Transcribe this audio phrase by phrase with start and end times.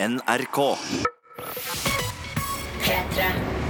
[0.00, 0.78] NRK.
[2.82, 3.67] P3.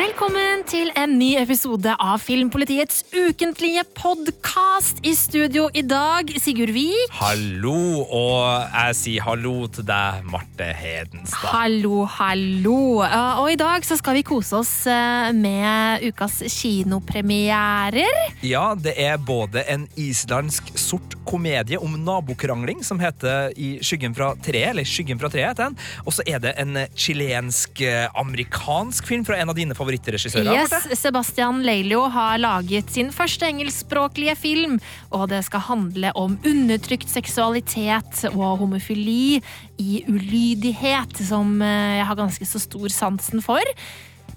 [0.00, 5.02] Velkommen til en ny episode av Filmpolitiets ukentlige podkast.
[5.04, 7.12] I studio i dag, Sigurd Vik.
[7.18, 11.50] Hallo, og jeg sier hallo til deg, Marte Hedenstad.
[11.52, 13.04] Hallo, hallo.
[13.42, 18.40] Og i dag så skal vi kose oss uh, med ukas kinopremierer.
[18.46, 24.32] Ja, det er både en islandsk sort komedie om nabokrangling som heter I skyggen fra
[24.40, 25.76] treet, eller Skyggen fra treet heter den.
[26.06, 30.54] Og så er det en chilensk-amerikansk film fra en av dine favorittregissører.
[30.54, 34.78] Yes, Sebastian Leilio har laget sin første engelskspråklige film,
[35.10, 39.40] og det skal handle om undertrykt seksualitet og homofili
[39.78, 43.64] i ulydighet, som eh, jeg har ganske så stor sansen for.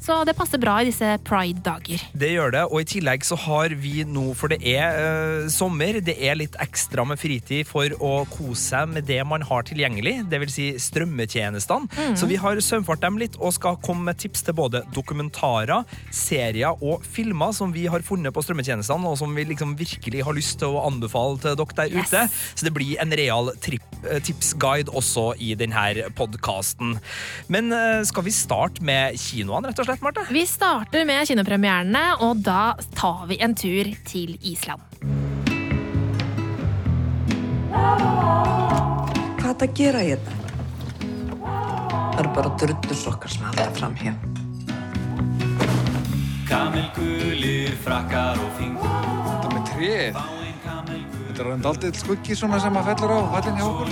[0.04, 2.02] Så det passer bra i disse pride-dager.
[2.12, 6.02] Det gjør det, og i tillegg så har vi nå, for det er uh, sommer,
[6.04, 10.18] det er litt ekstra med fritid for å kose seg med det man har tilgjengelig,
[10.32, 11.88] det vil si strømmetjenestene.
[11.96, 12.18] Mm.
[12.20, 16.84] Så vi har søvnfart dem litt og skal komme med tips til både dokumentarer, serier
[16.84, 20.60] og filmer som vi har funnet på strømmetjenestene, og som vi liksom virkelig har lyst
[20.60, 22.12] til å anbefale til dere der Yes.
[22.12, 22.28] ute.
[22.56, 26.98] Så det blir en real eh, tipsguide også i denne podkasten.
[27.48, 30.26] Men uh, skal vi starte med kinoene, rett og slett, Marte?
[30.30, 34.82] Vi starter med kinopremierene, og da tar vi en tur til Island.
[39.44, 40.40] Hva er gera hérna?
[42.14, 44.18] Það eru bara drullusokkar som halda fram hér.
[46.50, 48.50] Kamelgulir, frakkar og
[49.54, 50.22] með tréð.
[51.34, 53.90] Þetta er hann daldið skuggi svona sem að fellur á vallin hjá okkur.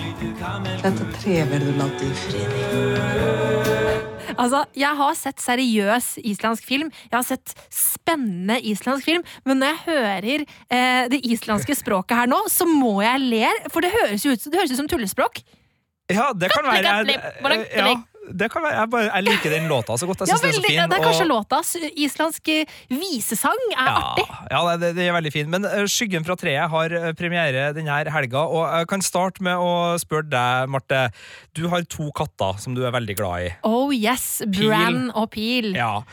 [0.85, 4.00] Þetta tref verður látið í friði.
[4.41, 9.73] Altså, Jeg har sett seriøs islandsk film, jeg har sett spennende islandsk film, men når
[9.73, 14.25] jeg hører eh, det islandske språket her nå, så må jeg le, for det høres
[14.25, 15.43] jo ut, det høres ut som tullespråk.
[16.11, 17.05] Ja, det kan være.
[17.77, 17.93] ja,
[18.29, 20.21] det kan være, jeg, bare, jeg liker den låta så godt.
[20.21, 20.89] Jeg Ja, synes veldig, den er så fin.
[20.91, 21.71] det er kanskje og- låtas
[22.05, 24.25] islandsk eh, visesang er ja, artig.
[24.51, 25.49] ja, det, det er veldig fin.
[25.49, 29.57] Men eh, Skyggen fra treet har eh, premiere denne helga, og jeg kan starte med
[29.57, 31.01] å spørre deg, Marte.
[31.57, 33.51] Du har to katter som du er veldig glad i.
[33.67, 35.73] Oh yes, Bran og Pil.
[35.75, 36.03] Ja.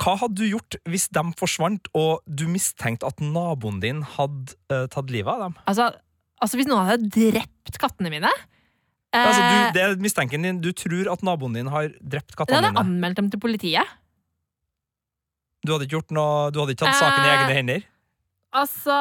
[0.00, 4.86] Hva hadde du gjort hvis de forsvant, og du mistenkte at naboen din hadde uh,
[4.90, 5.58] tatt livet av dem?
[5.68, 5.92] Altså,
[6.40, 8.30] altså, hvis noen hadde drept kattene mine
[9.14, 10.60] eh, Altså, du, det er mistenken din.
[10.64, 12.70] Du tror at naboen din har drept kattene dine.
[12.70, 12.84] jeg dine.
[12.84, 13.96] anmeldt dem til politiet.
[15.66, 17.86] Du hadde ikke gjort noe, du hadde ikke tatt saken i Eh, egne hender?
[18.58, 18.98] Altså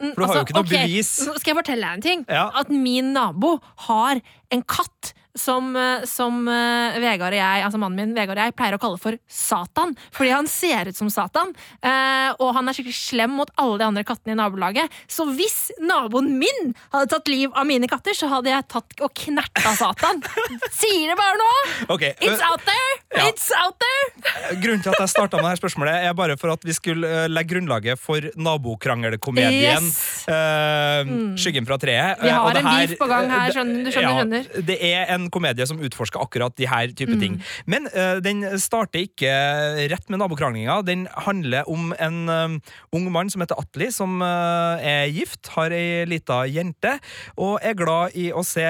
[0.00, 0.84] For du har jo altså, ikke noe okay.
[0.84, 1.08] bevis.
[1.40, 2.26] Skal jeg fortelle deg en ting?
[2.28, 2.44] Ja.
[2.60, 3.56] At min nabo
[3.88, 4.20] har
[4.52, 8.54] en katt som, eh, som eh, Vegard og jeg, altså mannen min Vegard og jeg
[8.58, 9.94] pleier å kalle for Satan.
[10.16, 11.52] Fordi han ser ut som Satan.
[11.82, 14.90] eh, og han er skikkelig slem mot alle de andre kattene i nabolaget.
[15.10, 19.14] Så hvis naboen min hadde tatt liv av mine katter, så hadde jeg tatt og
[19.14, 20.22] knerta Satan.
[20.80, 21.50] Sier det bare nå!
[21.96, 22.90] Ok, It's out there!
[23.16, 23.28] ja.
[23.30, 24.58] It's out there!
[24.62, 27.50] Grunnen til at jeg starta med dette spørsmålet, er bare for at vi skulle legge
[27.54, 30.26] grunnlaget for nabokrangelkomedien Yes.
[30.28, 32.20] uh, Skyggen fra treet.
[32.22, 34.66] Vi har en beef på gang her, skjønner du, skjønner, ja, skjønner.
[34.70, 37.20] Det er en komedie som utforsker akkurat de her type Mm.
[37.20, 37.34] ting.
[37.66, 39.28] Men uh, den starter ikke
[39.90, 40.76] rett med nabokranglinga.
[40.86, 42.54] Den handler om en uh,
[42.94, 46.92] ung mann som heter Atli, som uh, er gift, har ei lita jente,
[47.36, 48.62] og er glad i å se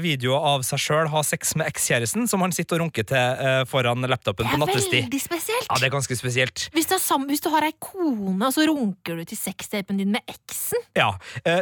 [0.00, 4.06] videoer av seg sjøl ha sex med ekskjæresten, som han sitter og runker til foran
[4.06, 4.90] laptopen på nattestid.
[4.92, 5.66] Det er veldig spesielt.
[5.68, 6.68] Ja, det er ganske spesielt.
[6.76, 9.98] Hvis du, har sam hvis du har ei kone, og så runker du til sextapen
[10.00, 11.10] din med eksen Ja,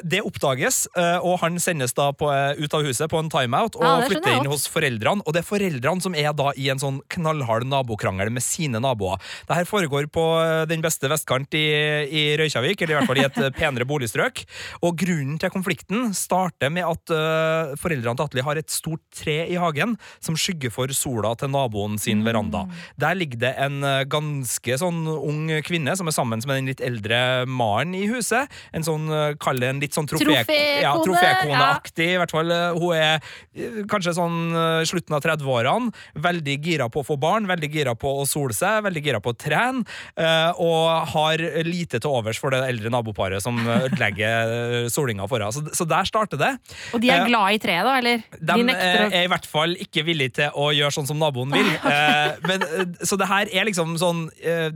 [0.04, 0.84] Det oppdages,
[1.24, 4.42] og han sendes da på, ut av huset på en timeout og Ja, flytter jeg
[4.42, 5.24] inn hos foreldrene.
[5.24, 9.20] Og det er foreldrene som er da i en sånn knallhard nabokrangel med sine naboer.
[9.48, 11.64] Det her foregår på eh, den beste vestkant i,
[12.08, 14.44] i Røykjavik, eller i hvert fall i et eh, penere boligstrøk.
[14.86, 19.36] Og grunnen til konflikten starter med at uh, foreldrene til Atle har et stort tre
[19.48, 19.94] i hagen
[20.24, 22.64] som skygger for sola til naboen sin veranda.
[23.00, 23.80] Der ligger det en
[24.10, 28.50] ganske sånn ung kvinne som er sammen med den litt eldre mannen i huset.
[28.76, 29.08] En sånn,
[29.42, 32.52] kall det en litt sånn trofé, Trofékone, ja, trofékoneaktig, i hvert fall.
[32.78, 37.70] Hun er kanskje sånn eh, slutten av 30-årene, veldig gira på å få barn, veldig
[37.72, 39.84] gira på å sole seg, veldig gira på å trene,
[40.18, 45.42] eh, og har lite til overs for det eldre naboparet som ødelegger eh, solinga for
[45.42, 45.54] henne.
[45.54, 46.52] Så, så der starter det.
[46.96, 47.96] Og de er glad i treet, da?
[48.00, 48.24] Eller?
[48.38, 51.70] De de er i hvert fall ikke villige til å gjøre sånn som naboen vil.
[51.88, 52.64] Eh, men,
[53.06, 54.26] så det her er liksom sånn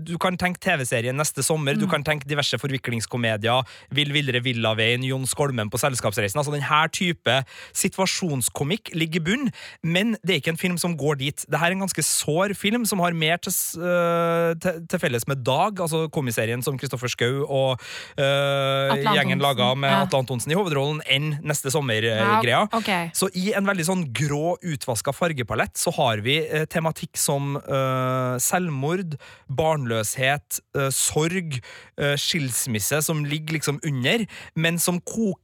[0.07, 5.27] Du kan tenke TV-serien neste sommer, du kan tenke diverse forviklingskomedier, Vill villere Villaveien, Jon
[5.29, 6.41] Skolmen på Selskapsreisen.
[6.41, 7.39] Altså den her type
[7.77, 9.51] situasjonskomikk ligger i bunn,
[9.83, 11.45] men det er ikke en film som går dit.
[11.49, 15.27] Det her er en ganske sår film som har mer til, øh, til, til felles
[15.31, 17.81] med Dag, altså komiserien som Kristoffer Schou og
[18.19, 20.03] uh, gjengen laga med ja.
[20.05, 22.67] Atle Antonsen i hovedrollen, enn Neste sommer-greia.
[22.73, 22.91] ok.
[23.17, 27.57] Så i en veldig sånn grå, utvaska fargepalett så har vi eh, tematikk som
[28.43, 29.17] selvmord,
[29.53, 30.61] barnløshet,
[30.95, 31.59] sorg,
[32.21, 34.25] skilsmisse som ligger liksom under,
[34.55, 35.01] men som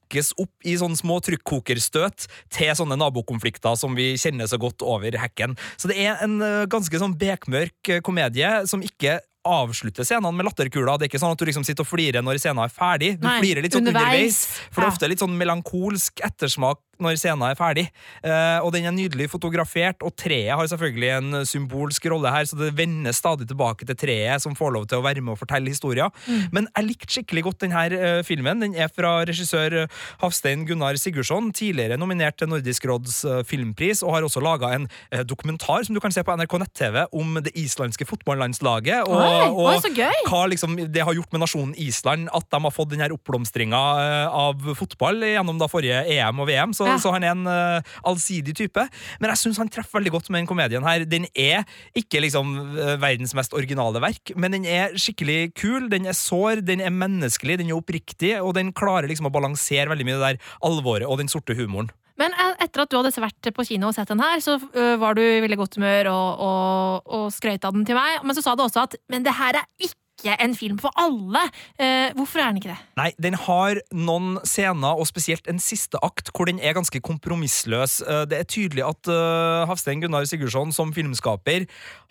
[0.09, 5.13] kokes opp i sånne små trykkokerstøt til sånne nabokonflikter som vi kjenner så godt over
[5.21, 5.57] hekken.
[5.77, 10.49] Så det er en eh, ganske sånn bekmørk eh, komedie som ikke avslutter scenene med
[10.49, 10.99] latterkula.
[10.99, 13.15] Det er ikke sånn at du liksom sitter og flirer når scenen er ferdig.
[13.21, 14.43] Du Nei, flirer litt sånn underveis.
[14.45, 17.87] underveis, for det er ofte litt sånn melankolsk ettersmak når scenen er ferdig.
[18.23, 22.59] Eh, og den er nydelig fotografert, og treet har selvfølgelig en symbolsk rolle her, så
[22.59, 25.73] det vender stadig tilbake til treet, som får lov til å være med og fortelle
[25.73, 26.11] historier.
[26.27, 26.45] Mm.
[26.55, 28.63] Men jeg likte skikkelig godt denne eh, filmen.
[28.65, 34.03] Den er fra regissør eh, Hafstein Gunnar Sigurdsson, tidligere nominert til Nordisk råds eh, filmpris,
[34.05, 37.39] og har også laga en eh, dokumentar som du kan se på NRK nett-TV om
[37.45, 39.09] det islandske fotballandslaget.
[39.09, 42.93] Og, Oi, og hva liksom det har gjort med nasjonen Island at de har fått
[42.93, 46.75] denne oppblomstringa eh, av fotball gjennom da forrige EM og VM.
[46.77, 46.99] Så, Ja.
[47.03, 48.85] så han er en uh, allsidig type.
[49.21, 51.05] Men jeg syns han treffer veldig godt med den komedien her.
[51.09, 56.09] Den er ikke liksom eh, verdens mest originale verk, men den er skikkelig kul, den
[56.09, 60.07] er sår, den er menneskelig, den er oppriktig, og den klarer liksom å balansere veldig
[60.09, 61.91] mye det der alvoret og den sorte humoren.
[62.19, 64.59] Men eh, etter at du hadde vært på kino og sett den her, så
[65.01, 68.21] var du i veldig godt humør og, og, og skrøt av den til meg.
[68.27, 71.45] Men så sa du også at men det her er ikke en film for alle.
[71.79, 72.79] Eh, hvorfor er den ikke det?
[72.99, 78.01] Nei, den har noen scener, og spesielt en siste akt, hvor den er ganske kompromissløs.
[78.03, 81.67] Eh, Det er tydelig at uh, Hafstein Gunnar Sigurdsson som filmskaper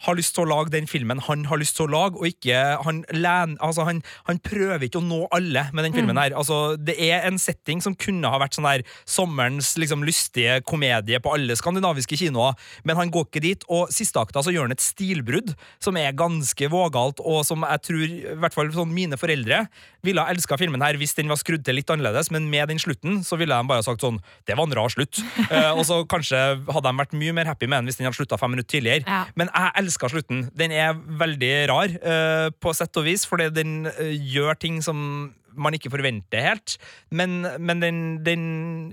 [0.05, 2.77] har lyst til å lage den filmen han har lyst til å lage, og ikke
[2.85, 6.35] han, len, altså han, han prøver ikke å nå alle med den filmen her.
[6.37, 11.19] Altså, det er en setting som kunne ha vært sånn der sommerens liksom, lystige komedie
[11.19, 12.55] på alle skandinaviske kinoer,
[12.85, 16.15] men han går ikke dit, og siste akta så gjør han et stilbrudd som er
[16.17, 19.63] ganske vågalt, og som jeg tror, i hvert fall sånn mine foreldre,
[20.05, 22.81] ville ha elska filmen her hvis den var skrudd til litt annerledes, men med den
[22.81, 25.21] slutten så ville de bare ha sagt sånn Det var en rar slutt.
[25.49, 28.19] uh, og så kanskje hadde de vært mye mer happy med den hvis den hadde
[28.19, 29.07] slutta fem minutter tidligere.
[29.07, 29.23] Ja.
[29.39, 30.47] Men jeg elska slutten.
[30.57, 35.33] Den er veldig rar, uh, på sett og vis, fordi den uh, gjør ting som
[35.57, 36.77] man ikke forventer helt.
[37.09, 38.43] Men, men den, den,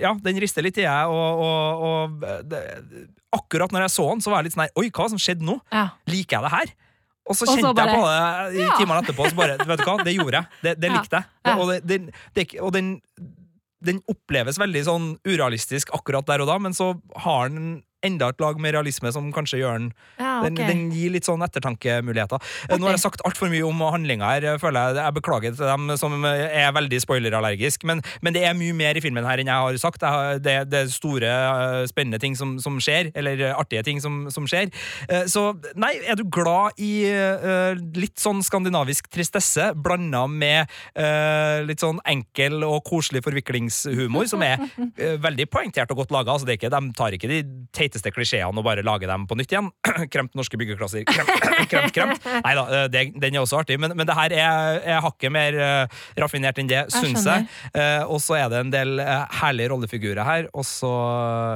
[0.00, 2.62] ja, den rister litt i jeg, og, og, og det,
[3.34, 5.46] akkurat når jeg så den, så var jeg litt sånn her Oi, hva som skjedde
[5.46, 5.58] nå?
[5.74, 5.88] Ja.
[6.10, 6.74] Liker jeg det her?
[7.26, 8.76] Og så kjente bare- jeg på det i Ja.
[8.78, 10.46] timene etterpå, så bare Vet du hva, det gjorde jeg.
[10.62, 11.24] Det, det likte jeg.
[11.46, 11.56] Ja.
[11.56, 13.00] Og, det, det, og den,
[13.84, 18.40] den oppleves veldig sånn urealistisk akkurat der og da, men så har den enda et
[18.42, 19.88] lag med realisme som kanskje gjør den
[20.20, 22.42] Ja, den, den gir litt sånn ettertankemuligheter.
[22.66, 22.78] Okay.
[22.78, 25.00] Nå har jeg sagt altfor mye om handlinga her, føler jeg.
[25.00, 29.02] Jeg beklager til dem som er veldig spoilerallergisk, men, men det er mye mer i
[29.04, 30.02] filmen her enn jeg har sagt.
[30.04, 33.84] Jeg har, det, det er store, eh, spennende ting som, som skjer, eller eh, artige
[33.86, 34.70] ting som, som skjer.
[35.08, 35.46] Eh, Så
[35.80, 36.92] nei, er du glad i
[37.94, 40.70] litt sånn skandinavisk tristesse, blanda med
[41.68, 44.62] litt sånn enkel og koselig forviklingshumor, som er
[45.22, 46.34] veldig poengtert og godt laga.
[46.34, 47.40] Altså, de tar ikke de
[47.94, 49.70] teiteste klisjeene og bare lage dem på nytt igjen.
[50.12, 51.04] kremt norske byggeklasser.
[51.06, 51.30] Kremt,
[51.70, 51.94] kremt.
[51.94, 52.26] kremt.
[52.44, 56.02] Nei da, den er også artig, men, men det her er, er hakket mer uh,
[56.20, 57.46] raffinert enn det, syns jeg.
[57.76, 60.90] Uh, og så er det en del uh, herlige rollefigurer her, og så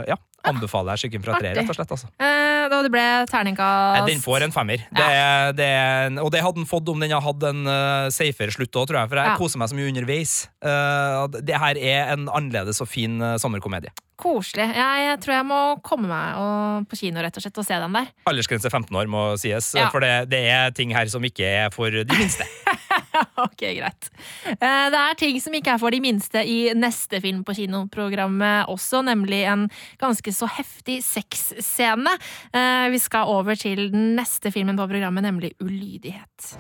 [0.09, 0.17] ja,
[0.49, 1.93] anbefaler jeg Skyggen fra treet, rett og slett.
[1.97, 2.09] altså.
[2.23, 4.83] Eh, da det ble terningkast Den får en femmer.
[4.95, 8.09] Det er, det er og det hadde den fått om den hadde hatt en uh,
[8.15, 9.13] safere slutt òg, tror jeg.
[9.13, 9.39] For jeg Ja.
[9.41, 10.35] koser meg så mye underveis.
[10.65, 13.93] Uh, det her er en annerledes og fin uh, sommerkomedie.
[14.19, 14.65] Koselig.
[14.75, 17.93] Jeg tror jeg må komme meg og, på kino rett og slett og se den
[17.95, 18.09] der.
[18.27, 19.87] Aldersgrense 15 år må sies, Ja.
[19.95, 22.43] for det, det er ting her som ikke er for de minste.
[23.47, 24.11] ok, greit.
[24.59, 28.67] Eh, Det er ting som ikke er for de minste i neste film på kinoprogrammet
[28.75, 29.69] også, nemlig en
[30.03, 32.17] ganske så heftig sexscene.
[32.53, 36.59] Eh, Vi skal over til den neste filmen på programmet, nemlig Ulydighet.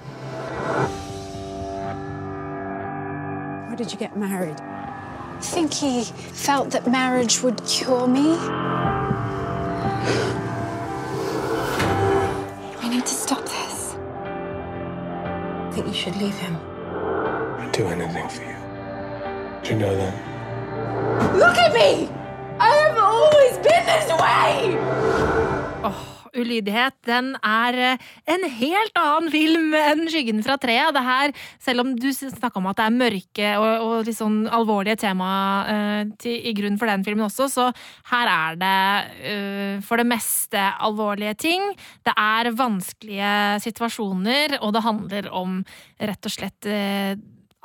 [3.66, 4.62] Hvor did you get married?
[5.38, 8.30] I think he felt that marriage would cure me.
[12.82, 13.94] We need to stop this.
[13.94, 16.56] I think you should leave him.
[17.60, 18.56] I'd do anything for you.
[19.62, 21.36] Do you know that?
[21.36, 22.10] Look at me!
[22.58, 24.76] I have always been this way!
[25.84, 26.17] Oh.
[26.36, 30.94] Ulydighet den er eh, en helt annen film enn Skyggen fra treet.
[30.96, 34.40] Det her, selv om du snakka om at det er mørke og, og litt sånn
[34.52, 35.30] alvorlige tema
[35.68, 37.68] uh, til, i grunn for den filmen også, så
[38.10, 38.74] her er det
[39.22, 41.64] uh, for det meste alvorlige ting.
[42.06, 43.32] Det er vanskelige
[43.64, 45.58] situasjoner, og det handler om
[46.00, 47.14] rett og slett uh,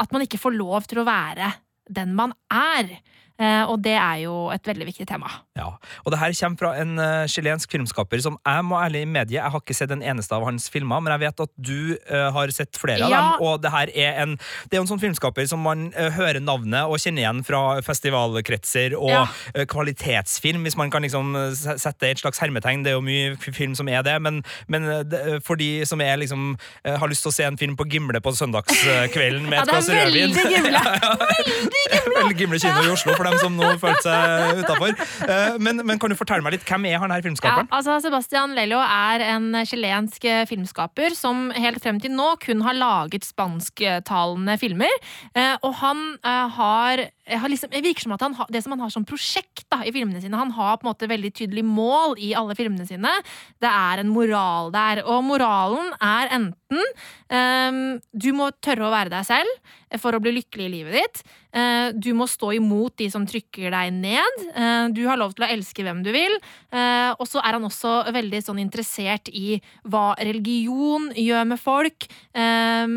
[0.01, 1.51] at man ikke får lov til å være
[1.93, 2.97] den man er.
[3.41, 5.29] Eh, og det er jo et veldig viktig tema.
[5.57, 5.71] Ja,
[6.05, 9.51] og det her kommer fra en uh, chilensk filmskaper som jeg må ærlig medie, jeg
[9.53, 12.53] har ikke sett en eneste av hans filmer, men jeg vet at du uh, har
[12.53, 14.35] sett flere av dem, og det her er en
[14.69, 18.95] det er en sånn filmskaper som man uh, hører navnet og kjenner igjen fra festivalkretser
[18.97, 19.23] og Ja.
[19.57, 22.83] uh, kvalitetsfilm, hvis man kan liksom se- sette et slags hermetegn.
[22.85, 24.85] Det er jo mye film som er det, men, men
[25.45, 26.53] for de som er liksom
[26.85, 29.97] har lyst til å se en film på Gimle på søndagskvelden med Ja, et det
[29.97, 30.23] er veldig
[30.53, 30.81] Gimle
[31.33, 32.13] veldig Gimle.
[32.17, 34.95] Veldig Gimle kino i Oslo, for dem som nå følte seg utafor.
[35.63, 37.69] Men, men kan du fortelle meg litt, hvem er han her Ja, filmskaperen?
[37.73, 42.75] altså Sebastian Lello er en chilensk eh, filmskaper som helt frem til nå kun har
[42.75, 44.91] laget spansktalende filmer.
[45.35, 48.91] Eh, og han eh, har liksom, Det virker som at han det som han har
[48.93, 52.33] som prosjekt da, i filmene sine Han har på en måte veldig tydelig mål i
[52.35, 53.11] alle filmene sine.
[53.61, 55.03] Det er en moral der.
[55.05, 56.81] Og moralen er enten
[57.29, 61.23] um, Du må tørre å være deg selv for å bli lykkelig i livet ditt.
[61.53, 64.39] Uh, du må stå imot de som trykker deg ned.
[64.57, 66.33] Uh, du har lov til å elske hvem du vil.
[66.73, 72.07] Uh, og så er han også veldig sånn interessert i hva religion gjør med folk.
[72.33, 72.87] eh,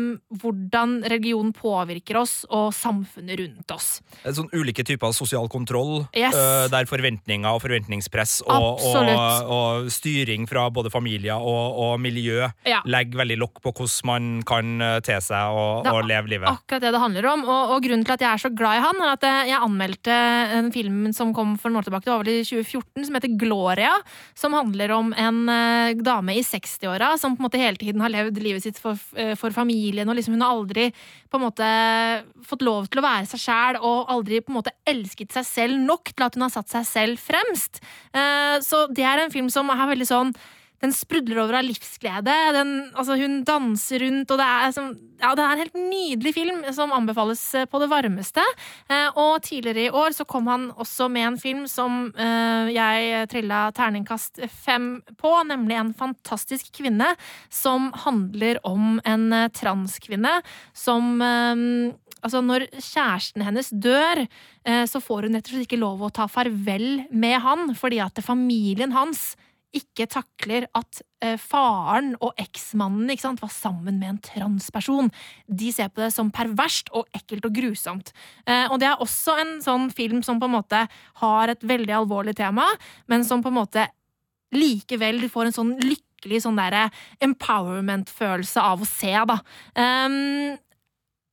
[0.41, 3.99] hvordan religion påvirker oss og samfunnet rundt oss.
[4.25, 6.33] Sånn ulike typer sosial kontroll, Yes.
[6.35, 12.47] uh, der forventninger og forventningspress og, og, og styring fra både familier og, og miljø
[12.67, 12.81] Ja.
[12.85, 16.47] legger veldig lokk på hvordan man kan øh, te seg og, leve livet.
[16.49, 17.43] Akkurat det det handler om.
[17.47, 20.17] Og, grunnen til at jeg er så glad i han, er at jeg anmeldte
[20.57, 23.35] en film som kom for noen år tilbake, det var vel i 2014, som heter
[23.39, 23.93] Gloria.
[24.37, 28.13] Som handler om en uh, dame i 60-åra som på en måte hele tiden har
[28.13, 30.07] levd livet sitt for, uh, for familien.
[30.09, 30.89] og liksom Hun har aldri
[31.27, 31.67] på en måte
[32.47, 35.81] fått lov til å være seg sjæl og aldri på en måte elsket seg selv
[35.83, 37.81] nok til at hun har satt seg selv fremst.
[38.13, 40.33] Eh, så det er en film som er veldig sånn
[40.83, 42.33] den sprudler over av livsglede.
[42.53, 46.33] Den, altså, hun danser rundt, og det er, som, ja, det er en helt nydelig
[46.35, 48.43] film som anbefales eh, på det varmeste.
[48.85, 53.29] Eh, og tidligere i år så kom han også med en film som eh, jeg
[53.33, 57.09] trilla terningkast fem på, nemlig En fantastisk kvinne,
[57.49, 60.39] som handler om en eh, transkvinne
[60.77, 61.65] som eh,
[62.25, 64.23] Altså, når kjæresten hennes dør,
[64.65, 68.01] eh, så får hun rett og slett ikke lov å ta farvel med han, fordi
[68.03, 69.35] at familien hans
[69.75, 75.11] ikke takler at eh, faren og eksmannen var sammen med en transperson.
[75.47, 78.13] De ser på det som perverst og ekkelt og grusomt.
[78.47, 80.85] Eh, og det er også en sånn film som på en måte
[81.21, 82.65] har et veldig alvorlig tema,
[83.07, 83.87] men som på en måte
[84.55, 86.87] likevel får en sånn lykkelig sånn derre
[87.23, 89.41] empowerment-følelse av å se, da.
[89.75, 90.55] Um,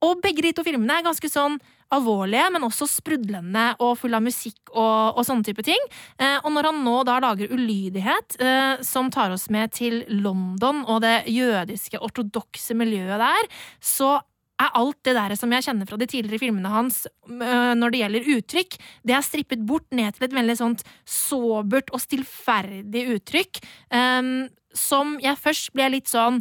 [0.04, 1.56] og begge de to filmene er ganske sånn
[1.94, 5.80] alvorlige, men også sprudlende og full av musikk og, og sånne type ting.
[6.18, 10.82] Eh, og når han nå da lager Ulydighet, eh, som tar oss med til London
[10.88, 13.50] og det jødiske ortodokse miljøet der,
[13.84, 14.16] så
[14.62, 18.02] er alt det der som jeg kjenner fra de tidligere filmene hans øh, når det
[18.02, 23.60] gjelder uttrykk, det er strippet bort ned til et veldig sånt sobert og stillferdig uttrykk,
[23.98, 26.40] ehm, som jeg først ble litt sånn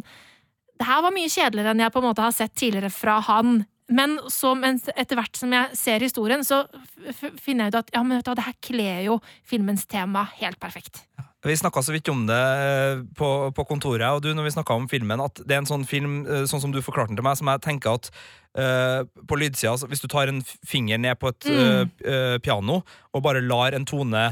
[0.78, 3.64] det her var mye kjedeligere enn jeg på en måte har sett tidligere fra han.
[3.92, 4.54] Men så,
[4.96, 6.62] etter hvert som jeg ser historien, så
[7.36, 10.58] finner jeg ut at ja, men vet du det her kler jo filmens tema helt
[10.62, 11.02] perfekt.
[11.44, 14.78] Vi snakka så vidt om det eh, på, på kontoret, og du, når vi snakka
[14.80, 17.26] om filmen, at det er en sånn film, eh, sånn som du forklarte den til
[17.26, 18.08] meg, som jeg tenker at
[18.56, 21.92] uh, på lydsida, altså, hvis du tar en finger ned på et Mm.
[22.08, 22.80] eh, piano
[23.12, 24.24] og bare lar en tone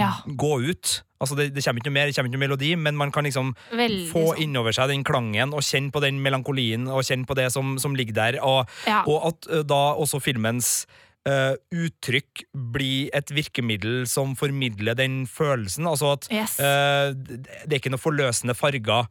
[0.00, 2.70] Ja, gå ut Altså det, det kommer ikke noe mer, det kommer ikke noe melodi,
[2.80, 4.38] men man kan liksom veldig få sånn.
[4.46, 7.92] innover seg den klangen og kjenne på den melankolien og kjenne på det som, som
[7.98, 8.38] ligger der.
[8.40, 9.02] Og, Ja.
[9.04, 10.86] og at eh, da også filmens
[11.28, 15.84] eh, uttrykk blir et virkemiddel som formidler den følelsen.
[15.86, 16.54] Altså at Yes.
[16.60, 19.08] uh, det er ikke noe forløsende farger.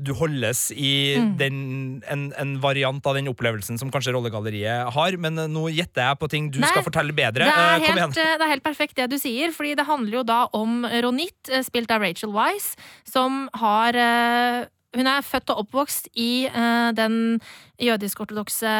[0.00, 1.36] Du holdes i Mm.
[1.40, 6.04] den, en, en variant av den opplevelsen som kanskje rollegalleriet har, men eh, nå gjetter
[6.08, 7.44] jeg på ting du Nei, skal fortelle bedre.
[7.44, 10.22] Det er, Eh, helt, det er helt perfekt det du sier, fordi det handler jo
[10.24, 12.76] da om Ronit, eh, spilt av Rachel Wise,
[13.08, 14.66] som har eh,
[14.96, 17.38] Hun er født og oppvokst i uh, den
[17.78, 18.72] jødisk-ortodokse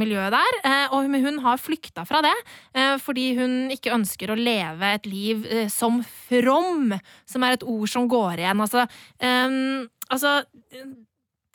[0.00, 2.32] miljøet der, Uh, og hun- hun har flykta fra det
[2.76, 6.94] uh, fordi hun ikke ønsker å leve et liv som from,
[7.26, 8.60] som er et ord som går igjen.
[8.64, 8.86] Altså,
[9.20, 10.40] um, altså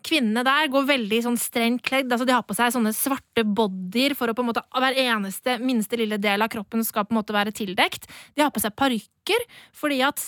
[0.06, 2.12] kvinnene der går veldig sånn strengt kledd.
[2.14, 5.58] altså De har på seg sånne svarte bodyer for å på en måte hver eneste
[5.64, 8.06] minste lille del av kroppen skal på en måte være tildekt.
[8.38, 10.22] De har på seg parykker, fordi at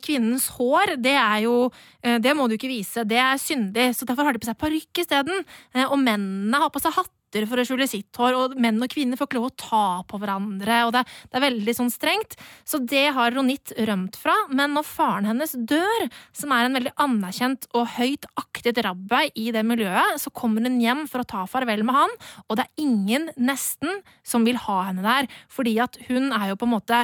[0.00, 1.70] kvinnens hår, det er jo
[2.02, 4.60] eh, Det må du ikke vise, det er syndig, så derfor har de på seg
[4.60, 5.44] parykk isteden.
[5.74, 7.10] Eh, Og mennene har på seg hatter.
[7.50, 10.20] for å skjule sitt hår, og menn og kvinner får ikke lov å ta på
[10.22, 11.00] hverandre, og det,
[11.32, 12.36] det er veldig sånn strengt.
[12.62, 16.92] Så det har Ronit rømt fra, men når faren hennes dør, som er en veldig
[17.02, 21.42] anerkjent og høyt aktet rabbi i det miljøet, så kommer hun hjem for å ta
[21.50, 22.14] farvel med han,
[22.46, 26.60] og det er ingen, nesten, som vil ha henne der, fordi at hun er jo
[26.62, 27.02] på en måte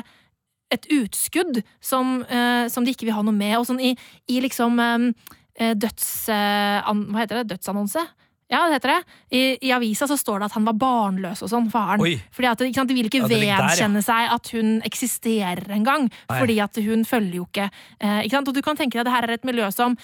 [0.71, 3.59] et utskudd som, eh, som de ikke vil ha noe med.
[3.59, 3.95] Og sånn i,
[4.31, 6.29] i liksom eh, døds...
[6.33, 7.57] Eh, hva heter det?
[7.57, 8.07] Dødsannonse?
[8.51, 9.03] Ja, det heter det.
[9.31, 12.03] I, I avisa så står det at han var barnløs og sånn, faren.
[12.03, 12.17] Oi.
[12.35, 14.07] Fordi at sant, De vil ikke Ja, vedkjenne ja.
[14.09, 16.09] seg at hun eksisterer engang.
[16.27, 18.51] Fordi at hun følger jo ikke, eh, ikke sant?
[18.51, 19.97] Og du kan tenke deg at det her er et miljø som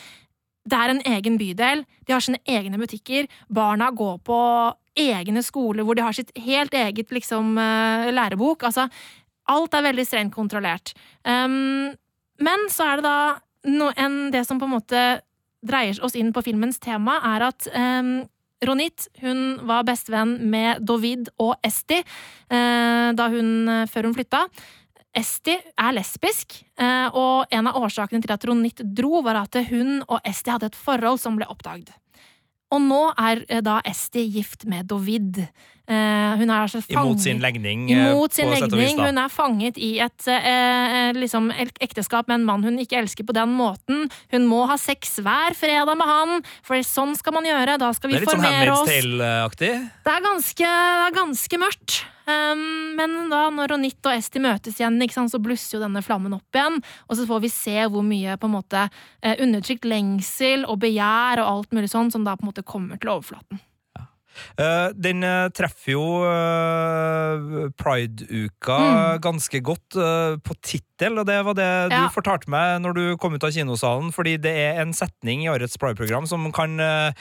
[0.66, 4.38] Det er en egen bydel, de har sine egne butikker, barna går på
[4.98, 8.64] egne skoler hvor de har sitt helt eget liksom, eh, lærebok.
[8.66, 8.88] Altså,
[9.52, 10.94] alt er veldig strengt kontrollert.
[11.22, 11.94] Um,
[12.42, 13.18] men så er det da
[13.70, 15.04] no, en, det som på en måte
[15.66, 18.16] dreier oss inn på filmens tema, er at um,
[18.66, 24.46] Ronit hun var bestevenn med Dovid og Esti uh, da hun, før hun flytta.
[25.16, 30.02] Esti er lesbisk, uh, og en av årsakene til at Ronit dro, var at hun
[30.04, 31.94] og Esti hadde et forhold som ble oppdaget.
[32.74, 35.44] Og nå er uh, da Esti gift med Dovid.
[35.86, 37.84] Eh, hun er altså fanget Imot sin legning.
[37.94, 38.98] eh, Imot sin legning.
[38.98, 43.36] Hun er fanget i et eh, liksom ekteskap med en mann hun ikke elsker på
[43.36, 44.08] den måten.
[44.34, 47.78] Hun må ha sex hver fredag med han, for sånn skal man gjøre.
[47.78, 48.90] Da skal vi Det er litt sånn Handmaid's.
[48.90, 49.70] Tale-aktig.
[50.08, 51.98] Det er ganske, det er ganske mørkt.
[52.26, 56.34] Um, men da når Ronit og Esti møtes igjen, sant, så blusser jo denne flammen
[56.34, 56.80] opp igjen.
[57.06, 58.88] Og så får vi se hvor mye på en måte
[59.22, 63.14] undertrykt lengsel og begjær og alt mulig sånn som da på en måte kommer til
[63.14, 63.62] overflaten.
[64.58, 69.20] Eh, den eh, treffer jo eh, Pride-uka Mm.
[69.22, 69.96] ganske godt
[70.44, 72.02] på tittel, og det var det Ja.
[72.06, 75.48] du fortalte meg når du kom ut av kinosalen, fordi det er en setning i
[75.48, 76.76] årets Pride-program som kan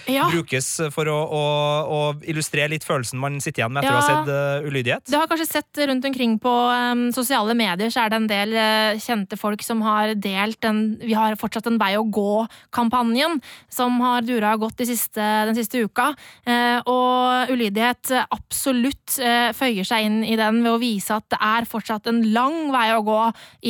[0.07, 0.29] Ja.
[0.29, 1.43] brukes for å, å,
[1.87, 5.05] å illustrere litt følelsen man sitter igjen med etter å ha sett Ulydighet.
[5.09, 8.53] Du har kanskje sett rundt omkring på um, sosiale medier, så er det en del
[8.55, 13.99] uh, kjente folk som har delt den Vi har fortsatt en vei å gå-kampanjen, som
[14.03, 16.11] har dura godt de siste, den siste uka.
[16.47, 17.04] Uh, og
[17.51, 21.67] ulydighet eh, absolutt eh, føyer seg inn i den ved å vise at det er
[21.69, 23.19] fortsatt en lang vei å gå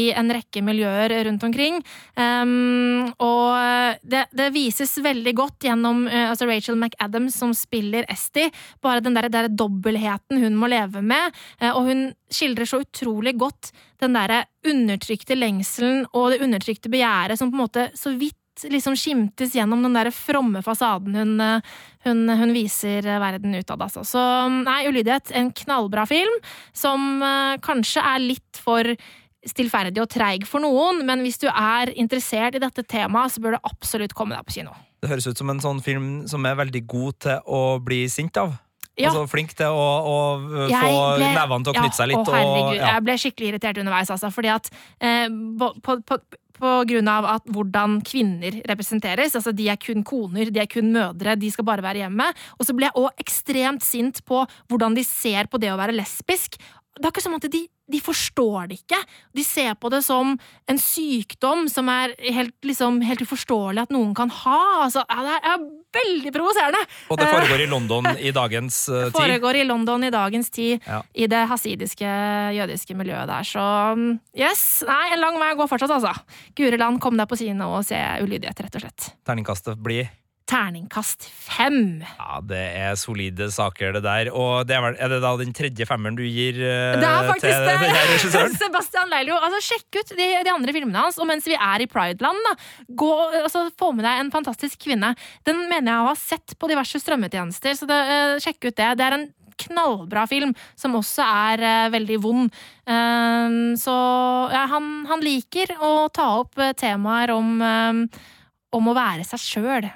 [0.01, 1.81] i en rekke miljøer rundt omkring.
[2.15, 8.47] Um, og det, det vises veldig godt gjennom eh, altså Rachel McAdams, som spiller Esti.
[8.83, 11.35] Bare den der, der dobbeltheten hun må leve med.
[11.59, 13.71] eh, og hun skildrer så utrolig godt
[14.01, 18.95] den derre undertrykte lengselen og det undertrykte begjæret som på en måte så vidt liksom
[18.99, 21.75] skimtes gjennom den der fromme fasaden hun, eh,
[22.07, 24.05] hun, hun viser eh, verden utad, altså.
[24.07, 24.21] Så
[24.63, 26.39] nei, Ulydighet, en knallbra film
[26.73, 28.95] som eh, kanskje er litt for
[29.45, 33.57] stillferdig og treig for noen, men hvis du er interessert i dette temaet, så bør
[33.57, 34.73] du absolutt komme deg på kino.
[35.03, 38.39] Det høres ut som en sånn film som er veldig god til å bli sint
[38.41, 38.55] av.
[38.95, 39.11] Ja.
[39.11, 40.65] Altså Flink til å, å få
[41.19, 42.21] ble- nevene til å knytte seg litt.
[42.23, 42.93] Å, herregud, og, ja.
[42.93, 44.31] Jeg ble skikkelig irritert underveis, altså.
[44.31, 44.69] Fordi at
[45.03, 45.27] eh,
[45.59, 46.19] på, på, på,
[46.55, 49.35] på grunn at hvordan kvinner representeres.
[49.37, 52.31] Altså, de er kun koner, de er kun mødre, de skal bare være hjemme.
[52.59, 55.95] Og så ble jeg òg ekstremt sint på hvordan de ser på det å være
[55.97, 56.59] lesbisk.
[56.95, 58.97] Det er ikke som at de, de forstår det ikke.
[59.37, 60.33] De ser på det som
[60.71, 64.59] en sykdom som er helt, liksom, helt uforståelig at noen kan ha.
[64.87, 66.81] Altså, det er, veldig provoserende!
[67.13, 69.05] Og det foregår i London i dagens tid.
[69.05, 69.13] tid.
[69.15, 70.99] Foregår i London i dagens tid, Ja.
[71.13, 72.09] i det hasidiske,
[72.57, 73.47] jødiske miljøet der.
[73.47, 73.63] Så
[73.95, 76.11] mm, yes, nei, en lang vei å gå fortsatt, altså.
[76.57, 79.11] Guri land, kom deg på kino og se Ulydighet, rett og slett.
[79.27, 80.09] Terningkastet blir
[80.45, 82.03] Terningkast fem.
[82.05, 84.29] Ja, det er solide saker, det der.
[84.29, 87.29] Og det er, vel, er det da den tredje femmeren du gir uh, Det er
[87.31, 88.03] faktisk til denne det!
[88.11, 88.57] regissøren?
[88.63, 89.39] Sebastian Leilo.
[89.39, 92.53] Altså, sjekk ut de, de andre filmene hans, og mens vi er i Prideland, da,
[93.01, 93.09] gå,
[93.41, 95.15] altså, få med deg En fantastisk kvinne.
[95.47, 98.91] Den mener jeg å ha sett på diverse strømmetjenester, så det, uh, sjekk ut det.
[98.99, 99.27] Det er en
[99.65, 102.63] knallbra film, som også er uh, veldig vond.
[102.85, 103.95] Uh, så
[104.53, 108.25] ja, han, han liker å ta opp eh, temaer om, eh,
[108.75, 109.87] om å være seg sjøl,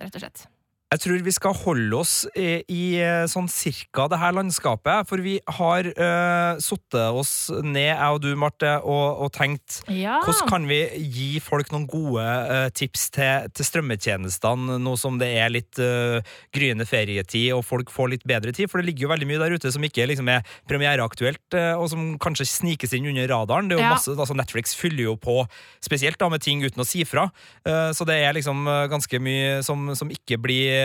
[0.00, 0.46] rett og slett.
[0.94, 5.18] Jeg tror vi skal holde oss i, i eh, sånn cirka det her landskapet, for
[5.18, 10.20] vi har uh, sittet oss ned, jeg og du, Marte, og, og tenkt Ja.
[10.22, 10.78] hvordan kan vi
[11.10, 16.20] gi folk noen gode uh, tips til, til strømmetjenestene, nå som det er litt uh,
[16.54, 18.70] gryende ferietid og folk får litt bedre tid?
[18.70, 21.90] For det ligger jo veldig mye der ute som ikke liksom er premiereaktuelt, uh, og
[21.90, 23.66] som kanskje snikes inn under radaren.
[23.68, 23.92] Det er jo Ja.
[23.96, 25.40] masse, altså Netflix fyller jo på
[25.82, 27.26] spesielt da med ting uten å si fra,
[27.66, 30.75] Eh, så det er liksom eh, ganske mye som, som ikke blir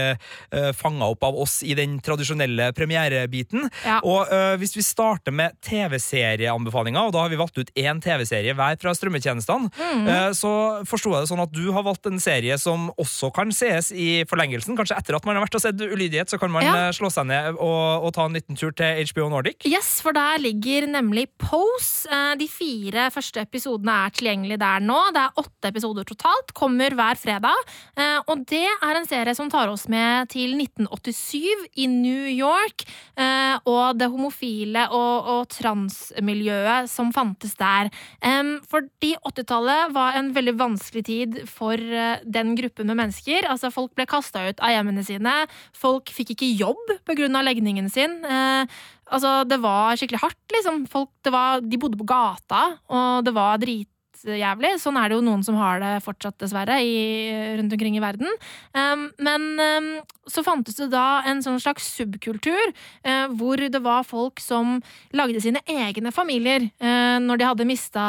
[0.56, 3.67] uh, fanga opp av oss i den tradisjonelle premierebiten.
[3.86, 3.99] Ja.
[4.04, 8.56] Og uh, hvis vi starter med TV-serieanbefalinger, og da har vi valgt ut én TV-serie
[8.58, 10.06] hver fra strømmetjenestene, Mm.
[10.08, 10.51] uh, så
[10.88, 14.23] forsto jeg det sånn at du har valgt en serie som også kan sees i
[14.30, 14.75] forlengelsen.
[14.77, 16.75] Kanskje etter at man har vært og sett Ulydighet, så kan man Ja.
[16.88, 19.65] eh, slå seg ned og, og ta en liten tur til HBO Nordic.
[19.65, 22.08] Yes, for der ligger nemlig Pose.
[22.12, 24.99] Eh, De fire første episodene er tilgjengelige der nå.
[25.15, 27.56] Det er åtte episoder totalt, kommer hver fredag.
[27.97, 32.86] Eh, Og det er en serie som tar oss med til 1987 i New York,
[33.17, 37.91] eh, og det homofile og, og transmiljøet som fantes der.
[38.72, 43.48] Fordi 80-tallet var en veldig vanskelig tid for eh, den gruppen med mennesker.
[43.50, 45.36] Altså, folk ble kasta ut av hjemmene sine.
[45.78, 47.30] Folk fikk ikke jobb pga.
[47.41, 48.24] legningen sin.
[48.26, 48.65] Eh,
[49.12, 50.86] Altså, det var skikkelig hardt, liksom.
[50.88, 53.60] Folk, var, de bodde på gata, og det var
[54.26, 54.74] dritjævlig.
[54.82, 56.96] Sånn er det jo noen som har det fortsatt, dessverre, i,
[57.60, 58.30] rundt omkring i verden.
[58.76, 59.90] Um, men um,
[60.30, 62.74] så fantes det da en sånn slags subkultur,
[63.08, 64.80] uh, hvor det var folk som
[65.16, 68.06] lagde sine egne familier uh, når de hadde mista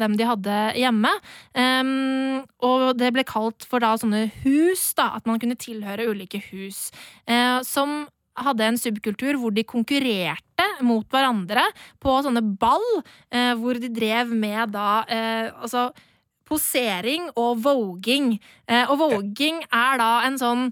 [0.00, 1.12] dem de hadde hjemme.
[1.56, 6.42] Um, og det ble kalt for da sånne hus, da, at man kunne tilhøre ulike
[6.50, 6.88] hus.
[7.28, 11.62] Uh, som hadde en subkultur hvor de konkurrerte mot hverandre
[12.02, 12.84] på sånne ball,
[13.30, 15.88] eh, hvor de drev med da eh, altså
[16.48, 18.34] posering og voging.
[18.68, 20.68] Eh, og voging er da en sånn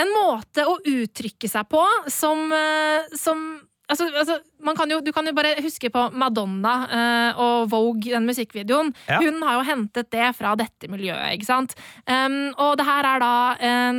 [0.00, 5.10] en måte å uttrykke seg på som, eh, som Altså, altså, man kan jo, du
[5.10, 8.92] kan jo bare huske på Madonna eh, og Vogue, den musikkvideoen.
[9.08, 9.18] Ja.
[9.18, 11.74] Hun har jo hentet det fra dette miljøet, ikke sant?
[12.06, 13.32] Um, og det her er da
[13.66, 13.98] en,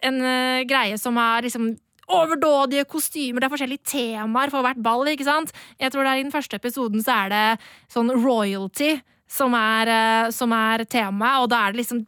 [0.00, 1.74] en uh, greie som er liksom
[2.12, 5.54] overdådige kostymer, det er forskjellige temaer for hvert ball, ikke sant?
[5.80, 7.46] Jeg tror det er i den første episoden så er det
[7.92, 8.94] sånn royalty
[9.30, 12.04] som er, eh, som er temaet, og da er det liksom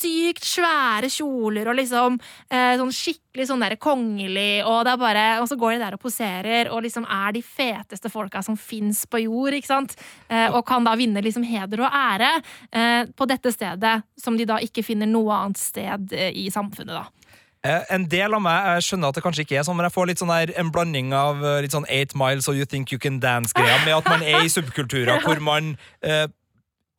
[0.00, 2.16] sykt svære kjoler og liksom
[2.48, 5.96] eh, sånn skikkelig sånn der kongelig, og det er bare Og så går de der
[5.96, 9.96] og poserer og liksom er de feteste folka som fins på jord, ikke sant?
[10.28, 12.32] Eh, og kan da vinne liksom heder og ære
[12.72, 16.96] eh, på dette stedet, som de da ikke finner noe annet sted eh, i samfunnet,
[16.96, 17.19] da.
[17.62, 19.92] Eh, En del av meg jeg skjønner at det kanskje ikke er sånn, men jeg
[19.92, 22.92] får litt sånn der, en blanding av eh, litt sånn Eight Miles og You Think
[22.94, 26.24] You Can Dance-greia, med at man er i subkulturer hvor man eh,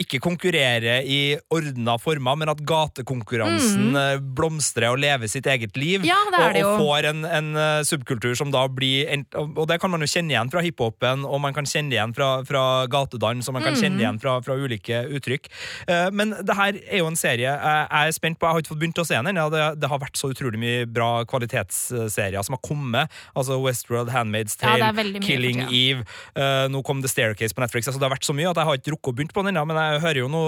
[0.04, 1.20] ikke konkurrerer i
[1.54, 4.30] ordna former, men at gatekonkurransen mm.
[4.38, 6.06] blomstrer og lever sitt eget liv.
[6.08, 9.92] Ja, og, og får en, en eh, subkultur som da blir en, og det kan
[9.94, 13.58] man jo kjenne igjen fra hiphopen, og man kan kjenne igjen fra, fra gatedans, og
[13.58, 13.80] man kan Mm.
[13.80, 15.46] kjenne igjen fra, fra ulike uttrykk.
[15.88, 18.46] Eh, men det her er jo en serie jeg er spent på.
[18.46, 19.46] Jeg har ikke fått begynt å se den ennå.
[19.54, 23.12] Det, det har vært så utrolig mye bra kvalitetsserier som har kommet.
[23.38, 25.64] Altså Westworld, Handmaid's Tale, ja, Killing.
[25.72, 26.04] Eve.
[26.36, 27.88] eh, nå kom The Staircase på Netflix.
[27.88, 29.56] Altså, det har vært så mye at jeg har ikke rukket å begynne på den
[29.56, 30.42] ennå, jeg hører jo nå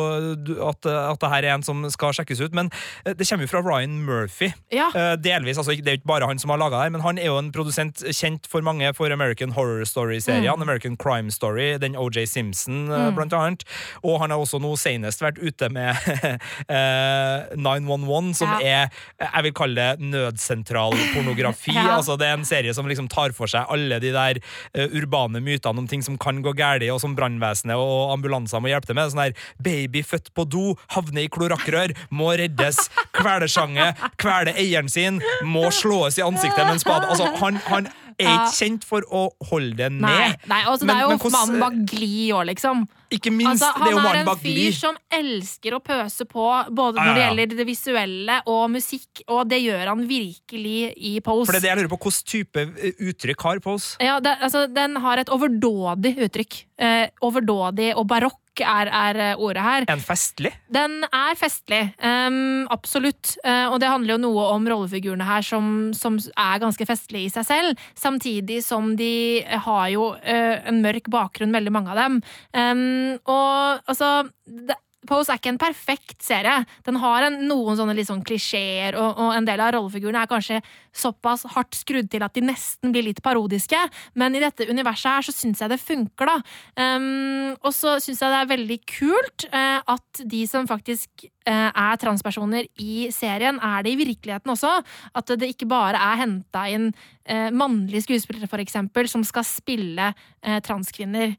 [0.70, 2.56] at, at det her er en som skal sjekkes ut.
[2.58, 2.72] Men
[3.06, 4.52] eh, det kommer jo fra Ryan Murphy.
[4.74, 4.90] Ja.
[4.96, 7.20] Eh, delvis, altså Det er jo ikke bare han som har laga det, men han
[7.22, 10.62] er jo en produsent kjent for mange for American Horror Story-serien.
[10.64, 13.14] American Crime Story, den OJ Simpson, mm.
[13.18, 13.64] blant annet.
[14.04, 15.96] Og han har også nå senest vært ute med
[16.72, 18.60] eh, 911, som Ja.
[18.62, 18.90] er
[19.24, 21.74] jeg vil kalle det nødsentralpornografi.
[21.84, 21.96] Ja.
[21.98, 24.38] altså Det er en serie som liksom tar for seg alle de der
[24.78, 28.70] eh, urbane mytene om ting som kan gå galt, og som brannvesenet og ambulanser må
[28.72, 29.10] hjelpe til med.
[29.12, 29.34] Sånn der
[29.64, 36.20] baby født på do, havner i klorakkrør, må reddes, kvelersange, kveler eieren sin, må slås
[36.20, 37.10] i ansiktet med en spade.
[37.10, 38.34] Altså, han, han er Ja.
[38.46, 40.04] ikke kjent for å holde det ned.
[40.06, 42.84] Nei, nei altså, Men- det er jo hvordan- mannen bak Gli òg, liksom.
[43.12, 46.46] Ikke minst, Altså, det er jo han er en fyr som elsker å pøse på,
[46.74, 47.34] både når det ja, ja.
[47.34, 51.46] gjelder det visuelle og musikk, og det gjør han virkelig i Pose.
[51.46, 53.98] For det er det jeg lurer på, Hvilken type uttrykk har Pose?
[54.00, 56.64] Ja, det, altså, den har et overdådig uttrykk.
[56.84, 59.86] Eh, overdådig og barokk er, er eh, ordet her.
[59.94, 60.52] En festlig?
[60.74, 63.38] Den er festlig, um, absolutt.
[63.46, 67.34] Uh, og det handler jo noe om rollefigurene her som, som er ganske festlige i
[67.34, 67.86] seg selv.
[67.98, 72.20] Samtidig som de har jo uh, en mørk bakgrunn, veldig mange av dem.
[72.52, 76.62] Um, og altså det, Pose er ikke en perfekt serie.
[76.88, 80.62] Den har en, noen sånne sånn klisjeer, og, og en del av rollefigurene er kanskje
[80.94, 83.80] såpass hardt skrudd til at de nesten blir litt parodiske.
[84.20, 86.40] Men i dette universet her så syns jeg det funker, da.
[86.78, 91.70] Um, og så syns jeg det er veldig kult uh, at de som faktisk uh,
[91.70, 94.76] er transpersoner i serien, er det i virkeligheten også.
[95.18, 100.14] At det ikke bare er henta inn uh, mannlige skuespillere, for eksempel, som skal spille
[100.44, 101.38] transkvinner.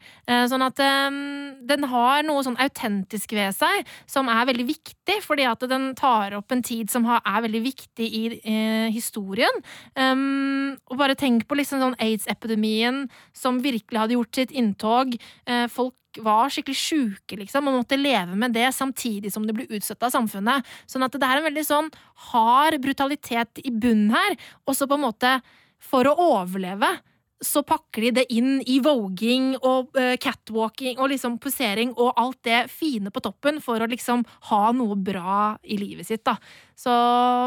[0.49, 1.17] Sånn at um,
[1.69, 6.33] den har noe sånn autentisk ved seg som er veldig viktig, fordi at den tar
[6.39, 8.23] opp en tid som har, er veldig viktig i
[8.95, 9.44] historien.
[9.45, 9.63] Historien.
[9.97, 15.15] Um, og bare tenk på liksom sånn aids-epidemien som virkelig hadde gjort sitt inntog.
[15.49, 19.67] Uh, folk var skikkelig sjuke, liksom, og måtte leve med det samtidig som de ble
[19.67, 20.63] utstøtt av samfunnet.
[20.87, 21.91] Sånn at det er en veldig sånn
[22.31, 25.41] hard brutalitet i bunnen her, og så på en måte,
[25.83, 26.87] for å overleve,
[27.45, 32.41] så pakker de det inn i voging og uh, catwalking og liksom posering og alt
[32.47, 36.37] det fine på toppen for å liksom ha noe bra i livet sitt, da.
[36.77, 36.93] Så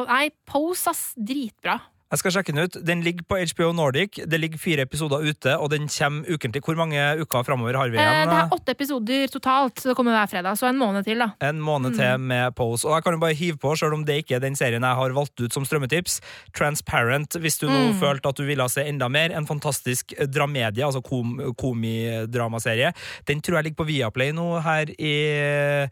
[0.08, 1.04] nei, Pose, ass.
[1.18, 1.80] Dritbra.
[2.08, 2.76] Jeg skal sjekke den ut.
[2.88, 4.22] Den ligger på HBO Nordic.
[4.32, 6.62] Det ligger fire episoder ute, og den kommer ukentlig.
[6.64, 8.30] Hvor mange uker framover har vi Eh, igjen?
[8.32, 10.56] det er åtte episoder totalt, så det kommer hver fredag.
[10.56, 11.32] Så en måned til, da.
[11.50, 12.86] En måned til med Pose.
[12.88, 14.96] Og jeg kan jo bare hive på, selv om det ikke er den serien jeg
[15.02, 16.22] har valgt ut som strømmetips.
[16.56, 19.36] Transparent, hvis du nå følte at du ville se enda mer.
[19.36, 22.94] En fantastisk dramedie, altså kom, komidramaserie.
[23.28, 25.90] Den tror jeg ligger på Viaplay nå her i eh,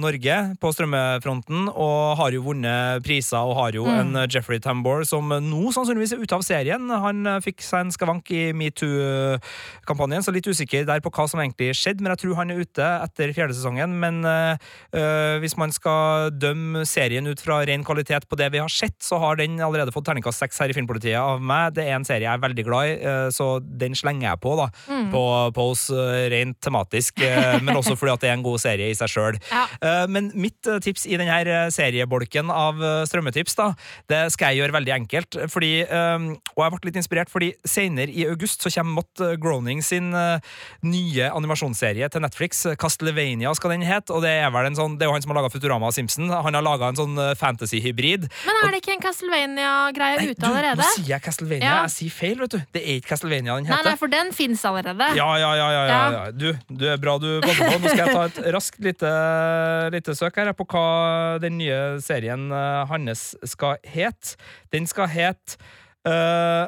[0.00, 5.04] Norge, på strømmefronten, og har jo vunnet priser, og har jo en eh, Jeffrey Tambor
[5.08, 6.88] som nå sannsynligvis er ute av serien.
[6.88, 11.42] Han eh, fikk seg en skavank i metoo-kampanjen, så litt usikker der på hva som
[11.42, 13.96] egentlig skjedde, men jeg tror han er ute etter fjerde sesongen.
[14.00, 18.62] Men eh, eh, hvis man skal dømme serien ut fra ren kvalitet på det vi
[18.62, 21.74] har sett, så har den allerede fått terningkast seks her i Filmpolitiet av meg.
[21.76, 24.54] Det er en serie jeg er veldig glad i, eh, så den slenger jeg på,
[24.58, 24.70] da.
[25.12, 28.62] På, på oss eh, rent tematisk, eh, men også fordi at det er en god
[28.62, 29.42] serie i seg sjøl.
[29.57, 29.57] Ja.
[29.82, 33.68] Eh, Men mitt eh, tips i denne eh, seriebolken av strømmetips, da,
[34.10, 35.38] det skal jeg gjøre veldig enkelt.
[35.50, 40.10] Fordi, og jeg ble litt inspirert, fordi senere i august så kommer Mott Groening sin
[40.86, 42.62] nye animasjonsserie til Netflix.
[42.80, 45.32] Castlevania skal den hete, og det er vel en sånn, det er jo han som
[45.34, 46.30] har laga Futurama og Simpson.
[46.32, 48.28] Han har laga en sånn fantasy-hybrid.
[48.46, 50.82] Men er det ikke en Castlevania-greie ute allerede?
[50.82, 51.68] Nå sier jeg Castlevania.
[51.68, 51.78] Ja.
[51.88, 52.58] Jeg sier feil, vet du.
[52.74, 53.88] Det er ikke Castlevania den heter.
[53.90, 55.10] nei, for den fins allerede.
[55.18, 56.10] Ja, ja, ja, ja, ja, Ja.
[56.18, 56.24] ja.
[56.32, 57.78] Du, du er bra du passer på.
[57.82, 59.12] Nå skal jeg ta et raskt lite,
[59.94, 64.36] lite søk her på hva den nye serien eh, hans skal hete.
[64.72, 65.58] Den skal hete
[66.08, 66.66] uh,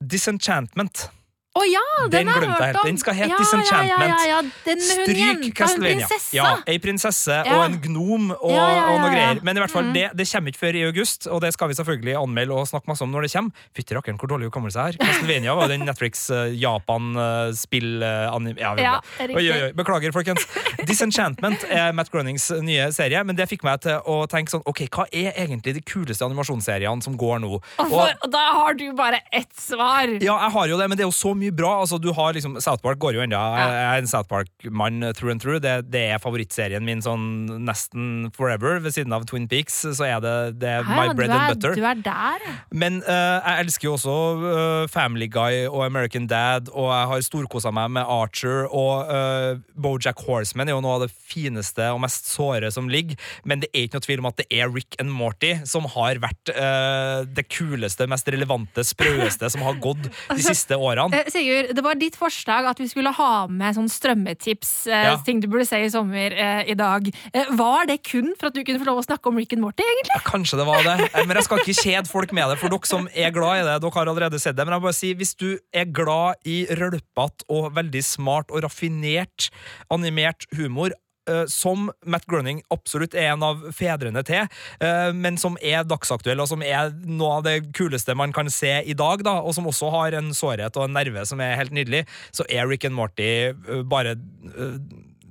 [0.00, 1.10] Disenchantment.
[1.50, 2.84] Å ja, den, Den har jeg hørt om!
[2.86, 3.90] Den skal hete ja, Disenchantment.
[3.90, 6.06] Ja, ja, ja, Den Stryk Castlevania.
[6.30, 9.40] Ja, ei prinsesse og en gnom og, og noe greier.
[9.42, 9.94] Men i hvert fall, Mm.
[9.96, 12.86] det, det kommer ikke før i august, og det skal vi selvfølgelig anmelde og snakke
[12.92, 13.50] masse om når det kommer.
[13.74, 14.98] Fytti rakkeren, hvor dårlig hukommelse jeg har.
[15.02, 17.90] Castlevania var den Netflix-Japan-spill...
[18.02, 19.36] ja, vi- Ja, oi, riktig.
[19.36, 19.72] oi, oi.
[19.80, 20.42] Beklager, folkens.
[20.86, 24.80] Disenchantment er Matt Grunnings nye serie, men det fikk meg til å tenke sånn Ok,
[24.92, 27.50] hva er egentlig de kuleste animasjonsseriene som går nå?
[27.58, 30.06] Og, for, og da har du bare ett svar!
[30.22, 31.70] Ja, jeg har jo det, men det er jo så mye bra.
[31.80, 33.40] Altså, du har liksom, South Park går jo ennå.
[33.56, 35.62] Jeg er en South Park-mann through and through.
[35.64, 37.24] Det, det er favorittserien min sånn
[37.64, 38.82] nesten forever.
[38.84, 41.54] Ved siden av Twin Peaks så er det, det er my du, bread and er,
[41.56, 41.78] butter.
[41.80, 42.44] du er der.
[42.68, 47.26] Men uh, jeg elsker jo også uh, Family Guy og American Dad, og jeg har
[47.30, 52.02] storkosa meg med Archer, og uh, Bojack Horseman er jo noe av det fineste og
[52.04, 54.98] mest såre som ligger, men det er ikke noe tvil om at det er Rick
[55.00, 60.10] and Morty som har vært eh, det kuleste, mest relevante, sprøeste som har gått de
[60.30, 61.22] Altså, siste årene.
[61.30, 65.16] Sigurd, det var ditt forslag at vi skulle ha med sånn strømmetips, eh, Ja.
[65.24, 67.08] ting du burde se i sommer eh, i dag.
[67.32, 69.62] Eh, var det kun for at du kunne få lov å snakke om Rick and
[69.62, 70.22] Morty, egentlig?
[70.26, 71.10] Kanskje det var det.
[71.14, 73.66] Eh, Men jeg skal ikke kjede folk med det, for dere som er glad i
[73.68, 74.66] det, dere har allerede sett det.
[74.66, 79.50] Men jeg bare si, hvis du er glad i rølpete og veldig smart og raffinert
[79.90, 80.90] animert humor,
[81.50, 84.48] som Matt Groening absolutt er en av fedrene til,
[84.80, 88.80] eh, men som er dagsaktuell, og som er noe av det kuleste man kan se
[88.82, 91.74] i dag, da, og som også har en sårhet og en nerve som er helt
[91.76, 94.76] nydelig, så er Rick and Morty eh, bare eh,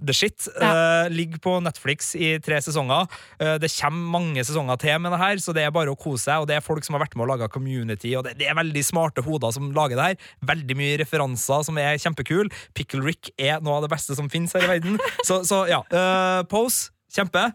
[0.06, 0.48] the shit.
[0.62, 3.08] Eh, ligger på Netflix i tre sesonger.
[3.42, 6.28] Uh, det kommer mange sesonger til med det her, så det er bare å kose
[6.28, 6.44] seg.
[6.44, 8.58] Og det er folk som har vært med å lage Community, og det, det er
[8.60, 10.32] veldig smarte hoder som lager det her.
[10.54, 12.52] Veldig mye referanser som er kjempekule.
[12.78, 15.00] Pickle Rick er noe av det beste som finnes her i verden.
[15.28, 15.84] Så, så ja.
[15.92, 17.50] Uh, Pose, kjempe.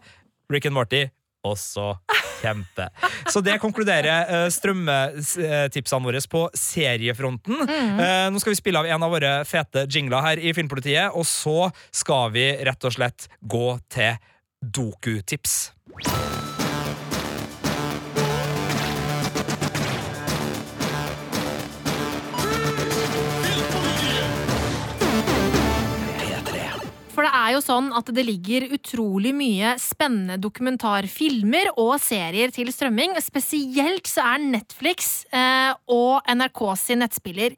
[0.51, 1.14] Rick and
[1.45, 1.95] Morty, også
[2.41, 2.89] kjempe.
[3.31, 7.65] Så det konkluderer uh, strømmetipsene våre på seriefronten.
[7.65, 8.33] Mm.
[8.33, 11.69] nå skal vi spille av en av våre fete jingler her i Filmpolitiet, og så
[11.93, 14.17] skal vi rett og slett gå til
[14.61, 15.57] dokutips.
[27.45, 33.15] Er jo sånn at det ligger utrolig mye spennende dokumentarfilmer og serier til strømming.
[33.23, 37.55] Spesielt så er Netflix eh, og NRK sin nettspiller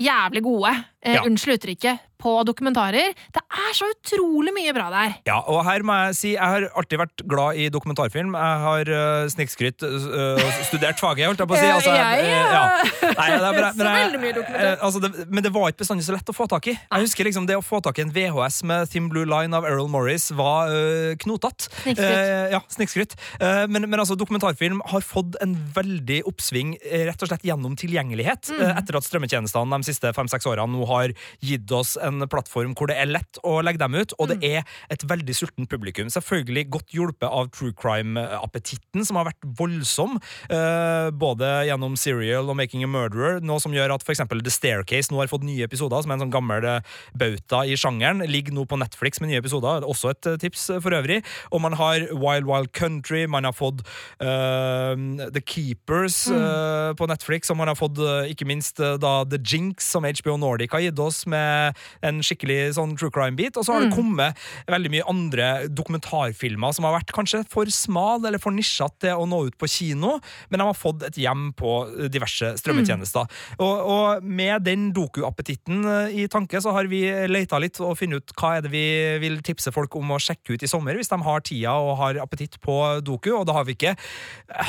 [0.00, 1.24] jævlig gode, eh, Ja.
[1.28, 3.14] unnskyld uttrykket, på dokumentarer.
[3.34, 5.16] Det er så utrolig mye bra der.
[5.28, 8.36] Ja, og her må jeg si, jeg har alltid vært glad i dokumentarfilm.
[8.36, 11.66] Jeg har uh, snikskrytt uh, studert faget, holdt jeg på å si.
[11.66, 13.14] Ja, Altså, jeg, eh, ja.
[13.16, 14.66] Nei, det er men, veldig mye dokumentar.
[14.66, 16.74] eh, altså, det, men det var ikke bestandig så lett å få tak i.
[16.76, 19.64] Jeg husker liksom det å få tak i en VHS med Thin Blue Line av
[19.68, 21.70] Errol Morris var uh, knotete.
[21.88, 23.16] Eh, ja, snikskrytt.
[23.40, 27.76] Uh, men, men altså, dokumentarfilm har fått en veldig oppsving eh, rett og slett gjennom
[27.80, 28.50] tilgjengelighet.
[28.50, 28.62] Mm.
[28.66, 32.90] eh, etter at strømmetjenestene de siste fem-seks årene nå har gitt oss en plattform hvor
[32.90, 34.44] det er lett å legge dem ut, og det Mm.
[34.50, 36.08] er et veldig sultent publikum.
[36.10, 40.16] Selvfølgelig godt hjulpet av true crime-appetitten, som har vært voldsom,
[40.48, 45.10] eh, både gjennom Serial og Making a Murderer, noe som gjør at eksempel The Staircase
[45.10, 46.80] nå har fått nye episoder, som er en sånn gammel eh,
[47.16, 48.24] bauta i sjangeren.
[48.26, 51.22] Ligger nå på Netflix med nye episoder, også et eh, tips for øvrig.
[51.52, 53.82] Og man har Wild Wild Country, man har fått
[54.20, 54.94] uh,
[55.30, 59.84] The Keepers uh, på Netflix, og man har fått uh, ikke minst da The Jinx,
[59.90, 63.58] som HBO Nordic har gitt oss, med en skikkelig sånn true crime-bit.
[63.60, 64.38] Og så har det kommet
[64.70, 69.26] veldig mye andre dokumentarfilmer som har vært kanskje for smal eller for nisjete til å
[69.28, 70.16] nå ut på kino,
[70.50, 71.72] men de har fått et hjem på
[72.12, 73.28] diverse strømmetjenester.
[73.62, 78.20] Og, og med den doku-appetitten eh, i tanke, så har vi leita litt og funnet
[78.20, 78.84] ut hva er det vi
[79.22, 82.20] vil tipse folk om å sjekke ut i sommer, hvis de har tida og har
[82.22, 83.94] appetitt på doku, og da har vi ikke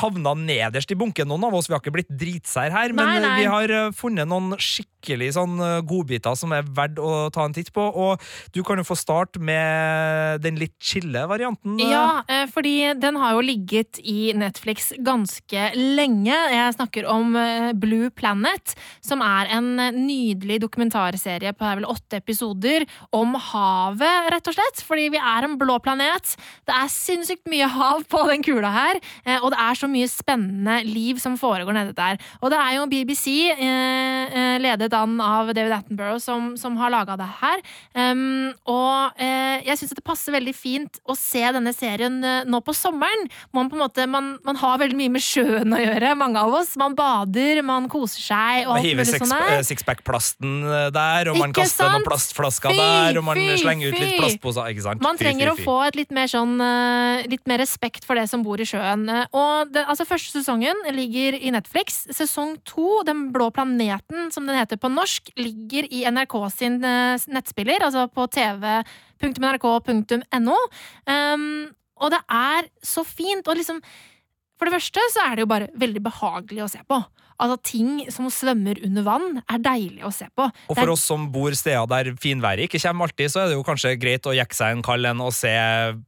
[0.02, 1.68] havna nederst i bunken, noen av oss.
[1.68, 3.34] Vi har ikke blitt dritsær her, men Nei, nei.
[3.40, 7.54] vi har eh, funnet noen skikkelig sånn eh, godbiter som er verdt å ta en
[7.54, 8.20] titt på, og
[8.54, 11.78] du kan jo få starte med den litt chille varianten.
[11.80, 16.34] Ja, eh, fordi den har jo ligget i Netflix ganske lenge.
[16.34, 22.86] Jeg snakker om eh, Blue Planet, som er en nydelig dokumentarserie på vel åtte episoder
[23.14, 24.82] om havet, rett og slett.
[24.86, 26.34] Fordi vi er en blå planet.
[26.68, 30.10] Det er sinnssykt mye hav på den kula her, eh, og det er så mye
[30.10, 32.20] spennende liv som foregår nede der.
[32.42, 33.32] Og det er jo BBC,
[34.62, 37.62] ledet an av David Attenborough, som, som har laga det her.
[37.94, 42.62] Um, og uh, jeg syns det passer veldig fint å se denne serien uh, nå
[42.64, 43.26] på sommeren.
[43.54, 46.56] Man, på en måte, man, man har veldig mye med sjøen å gjøre, mange av
[46.60, 46.74] oss.
[46.80, 48.66] Man bader, man koser seg.
[48.66, 50.56] og Man hiver sånn eh, sixpack-plasten
[50.94, 54.72] der, og man Ikke kaster noen plastflasker der, og man fy, slenger ut litt plastposer.
[54.72, 55.04] Ikke sant?
[55.04, 58.26] Man trenger fy, å få et litt mer sånn uh, Litt mer respekt for det
[58.30, 59.04] som bor i sjøen.
[59.08, 62.02] Og det, altså Første sesongen ligger i Netflix.
[62.12, 67.01] Sesong to, Den blå planeten, som den heter på norsk, ligger i NRK sin eh,
[67.32, 69.68] nettspiller, altså på tv.nrk.no.
[71.06, 71.44] Um,
[72.02, 73.48] og det er så fint.
[73.48, 73.78] Og liksom
[74.62, 77.02] For det første så er det jo bare veldig behagelig å se på.
[77.42, 80.44] Altså Ting som svømmer under vann, er deilig å se på.
[80.46, 83.56] Og for er oss som bor steder der finværet ikke kommer alltid, så er det
[83.56, 85.50] jo kanskje greit å jekke seg en kald en og se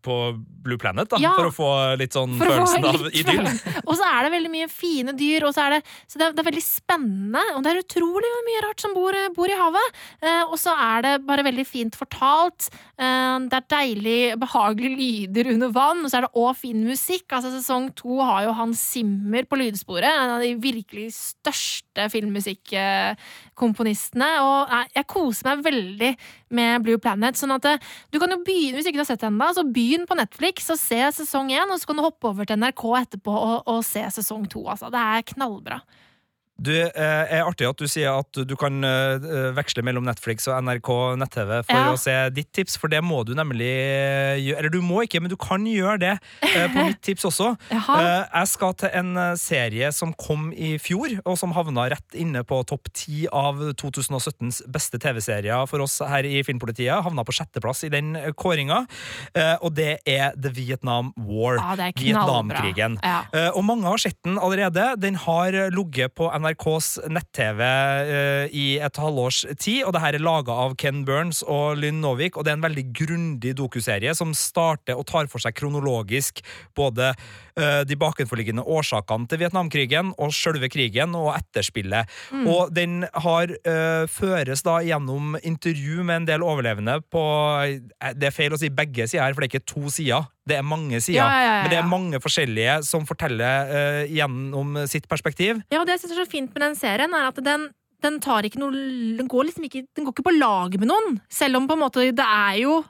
[0.06, 0.18] på
[0.64, 1.32] Blue Planet, da, Ja.
[1.34, 3.48] for å få litt sånn følelsen litt av idyll.
[3.82, 6.36] Og så er det veldig mye fine dyr, og så er det, så det, er,
[6.36, 7.42] det er veldig spennende.
[7.56, 9.98] Og det er utrolig mye rart som bor, bor i havet.
[10.22, 12.70] Eh, og så er det bare veldig fint fortalt.
[12.94, 17.26] Eh, det er deilig, behagelige lyder under vann, og så er det òg fin musikk.
[17.34, 24.30] Altså Sesong to har jo Hans Zimmer på lydsporet, en av de virkelig største filmmusikkomponistene.
[24.44, 26.12] Og eh, jeg koser meg veldig
[26.54, 27.34] med Blue Planet.
[27.38, 27.82] sånn at eh,
[28.14, 30.56] du kan jo begynne, Hvis ikke du har sett det ennå, så begynn på Netflix
[30.70, 33.78] og se sesong én, og så kan du hoppe over til NRK etterpå og, og
[33.86, 34.60] se sesong to.
[34.68, 34.86] Altså.
[34.92, 35.78] Det er knallbra.
[36.54, 36.92] Du, eh,
[37.34, 39.24] er artig at du sier at du kan eh,
[39.56, 41.88] veksle mellom Netflix og NRK nett-TV for Ja.
[41.90, 44.58] å se ditt tips, for det må du nemlig eh, gjøre.
[44.60, 46.12] Eller du må ikke, men du kan gjøre det
[46.44, 47.54] på mitt tips også.
[47.94, 52.42] Eh, jeg skal til en serie som kom i fjor, og som havna rett inne
[52.46, 57.02] på topp ti av 2017s beste TV-serier for oss her i Filmpolitiet.
[57.06, 58.84] Havna på sjetteplass i den kåringa,
[59.34, 61.58] eh, og det er The Vietnam War.
[61.60, 61.90] Ja.
[61.98, 62.98] Vietnamkrigen.
[63.02, 63.20] Ja.
[63.34, 64.94] Eh, og mange har sett den allerede.
[65.02, 70.24] Den har ligget på NRKs nett-TV uh, i et halvårs tid, og det her er
[70.24, 74.34] laga av Ken Burns og Lynn Novik, og det er en veldig grundig dokuserie som
[74.36, 76.42] starter og tar for seg kronologisk
[76.76, 82.10] både uh, de bakenforliggende årsakene til Vietnamkrigen og sjølve krigen og etterspillet.
[82.44, 87.24] Og den har eh, føres da gjennom intervju med en del overlevende på
[88.18, 90.28] Det er feil å si begge sider her, for det er ikke to sider.
[90.44, 94.02] Det er mange sider, Ja, ja, ja, men det er mange forskjellige som forteller uh,
[94.12, 95.62] gjennom sitt perspektiv.
[95.72, 97.68] Ja, og det jeg synes er så fint med den serien, er at den,
[98.04, 98.72] den tar ikke noe
[99.16, 101.16] Den går liksom ikke Den går ikke på lag med noen.
[101.32, 102.82] Selv om på en måte det er jo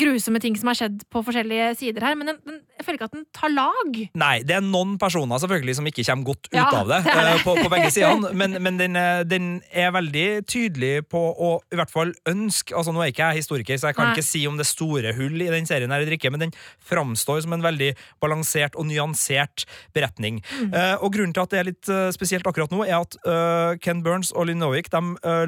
[0.00, 3.08] grusomme ting som har skjedd på forskjellige sider her, men den, den, jeg føler ikke
[3.10, 3.98] at den tar lag.
[4.18, 7.12] Nei, det er noen personer selvfølgelig som ikke kommer godt ut Ja, av det, det
[7.14, 7.34] er det.
[7.36, 11.52] eh, på, på begge sidene, men, men den, er- den er veldig tydelig på å
[11.72, 14.16] i hvert fall ønske altså Nå er ikke jeg historiker, så jeg kan Nei.
[14.16, 16.54] ikke si om det er store hull i den serien, her eller ikke, men den
[16.86, 19.64] framstår som en veldig balansert og nyansert
[19.96, 20.40] beretning.
[20.60, 20.72] Mm.
[20.74, 23.76] Uh, og Grunnen til at det er litt eh, spesielt akkurat nå, er at uh,
[23.82, 25.00] Ken Burns og Lynn Nowick de,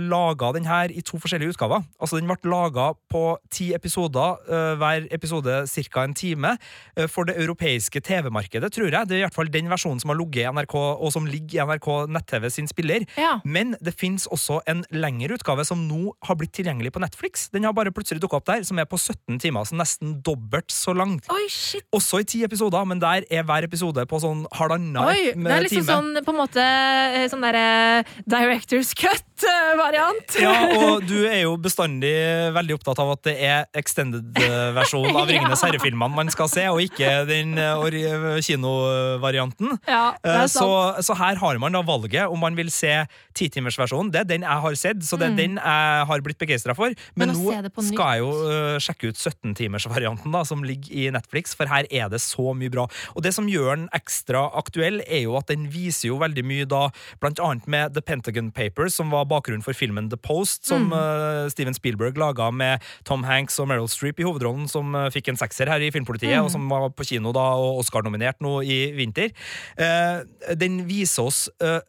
[0.09, 1.83] laga den her i to forskjellige utgaver.
[2.01, 3.23] Altså Den ble laga på
[3.53, 4.28] ti episoder, eh,
[4.81, 6.05] hver episode ca.
[6.05, 6.57] en time,
[6.97, 9.09] eh, for det europeiske TV-markedet, tror jeg.
[9.09, 11.59] Det er i hvert fall den versjonen som har ligget i NRK, og som ligger
[11.59, 13.07] i NRK nett-TV sin spiller.
[13.17, 13.39] Ja.
[13.45, 17.49] Men det fins også en lengre utgave som nå har blitt tilgjengelig på Netflix.
[17.55, 20.73] Den har bare plutselig dukka opp der, som er på 17 timer, så nesten dobbelt
[20.73, 20.89] så.
[20.99, 21.85] Oi, shit!
[21.95, 25.45] Også i ti episoder, men der er hver episode på sånn halvannen time.
[25.45, 25.93] det er liksom time.
[25.93, 30.39] sånn på en måte eh, sånn derre Directors Cut-variant.
[30.41, 32.15] Ja, og du er jo bestandig
[32.57, 33.69] veldig opptatt av at det er
[34.19, 35.35] extended-versjon av Ja.
[35.35, 39.79] Ringenes herre-filmene man skal se, og ikke den eh, kinovarianten.
[39.89, 40.67] Ja, Eh, Så,
[41.05, 43.05] så her har man da valget om man vil se
[43.37, 44.11] titimersversjonen.
[44.13, 45.37] Det er den jeg har sett, så det er Mm.
[45.37, 46.89] den jeg har blitt begeistra for.
[47.17, 51.55] Men, Men nå skal jeg jo uh, sjekke ut 17-timersvarianten da, som ligger i Netflix,
[51.55, 52.87] for her er det så mye bra.
[53.15, 56.67] Og det som gjør den ekstra aktuell, er jo at den viser jo veldig mye
[56.69, 56.89] da,
[57.21, 60.93] blant annet med The Pentagon Papers, som var bakgrunnen for filmen The Post, som Mm.
[60.95, 65.29] uh, Steven Spielberg laga med Tom Hanks og Meryl Streep i hovedrollen, som eh, fikk
[65.29, 66.45] en sekser her i Filmpolitiet, Mm.
[66.45, 69.31] og som var på kino da, og Oscar-nominert nå i vinter.
[69.77, 70.25] Eh,
[70.57, 71.81] den viser oss eh,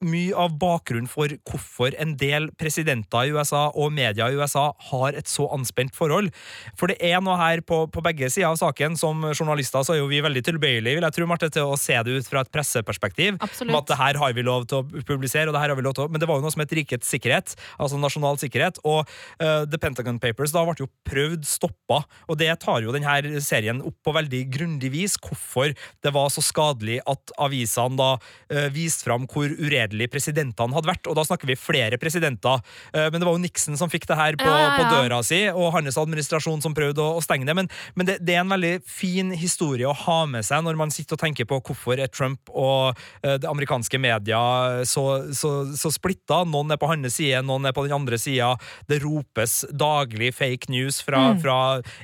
[0.00, 5.16] mye av bakgrunnen for hvorfor en del presidenter i USA og media i USA har
[5.18, 6.30] et så anspent forhold.
[6.78, 8.96] For det er noe her på, på begge sider av saken.
[9.00, 11.98] Som journalister så er jo vi veldig tilbøyelige vil jeg tro, Marte, til å se
[12.06, 13.36] det ut fra et presseperspektiv.
[13.44, 13.72] Absolutt.
[13.72, 15.84] Om at det her har vi lov til å publisere, og det her har vi
[15.86, 18.80] lov til å Men det var jo noe som het rikets sikkerhet, altså nasjonal sikkerhet.
[18.88, 23.44] Og uh, The Pentagon Papers da ble jo prøvd stoppa, og det tar jo denne
[23.44, 25.18] serien opp på veldig grundig vis.
[25.20, 29.52] Hvorfor det var så skadelig at avisene da uh, viste fram hvor
[29.90, 31.06] uredelige presidentene hadde vært.
[31.10, 32.60] Og da snakker vi flere presidenter.
[32.94, 35.22] Eh, men det var jo Nixon som fikk det her på, Ja, ja, på døra
[35.24, 37.54] si, og hans administrasjon som prøvde å, å stenge det.
[37.56, 40.90] Men, men det, det er en veldig fin historie å ha med seg når man
[40.90, 44.40] sitter og tenker på hvorfor er Trump og eh, det amerikanske media
[44.84, 45.04] så,
[45.36, 46.42] så, så splitta.
[46.48, 48.52] Noen er på hans side, noen er på den andre sida.
[48.90, 51.40] Det ropes daglig fake news fra, Mm.
[51.42, 51.54] fra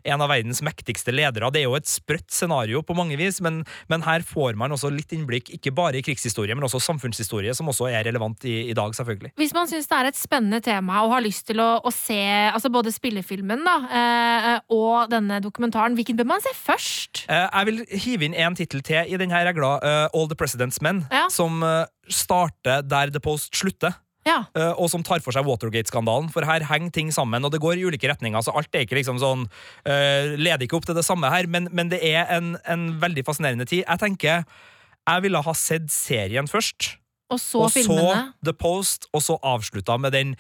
[0.05, 1.49] en av verdens mektigste ledere.
[1.53, 3.61] Det er jo et sprøtt scenario på mange vis, men,
[3.91, 7.68] men her får man også litt innblikk, ikke bare i krigshistorie, men også samfunnshistorie, som
[7.68, 9.35] også er relevant i, i dag, selvfølgelig.
[9.37, 12.16] Hvis man syns det er et spennende tema og har lyst til å, å se
[12.49, 17.27] altså både spillefilmen da, eh, og denne dokumentaren, hvilken bør man se først?
[17.29, 20.81] Eh, jeg vil hive inn en tittel til i denne regla, eh, All the President's
[20.81, 21.29] Men, Ja.
[21.29, 24.01] som eh, starter der The Post slutter.
[24.27, 24.41] Ja.
[24.59, 27.79] Uh, og som tar for seg Watergate-skandalen, for her henger ting sammen, og det går
[27.79, 31.07] i ulike retninger, så alt er ikke liksom sånn uh, Leder ikke opp til det
[31.07, 33.85] samme her, men, men det er en, en veldig fascinerende tid.
[33.85, 34.43] Jeg tenker
[35.07, 36.97] jeg ville ha sett serien først,
[37.31, 38.31] Og så og så.
[38.45, 40.37] The Post, og så avslutta med den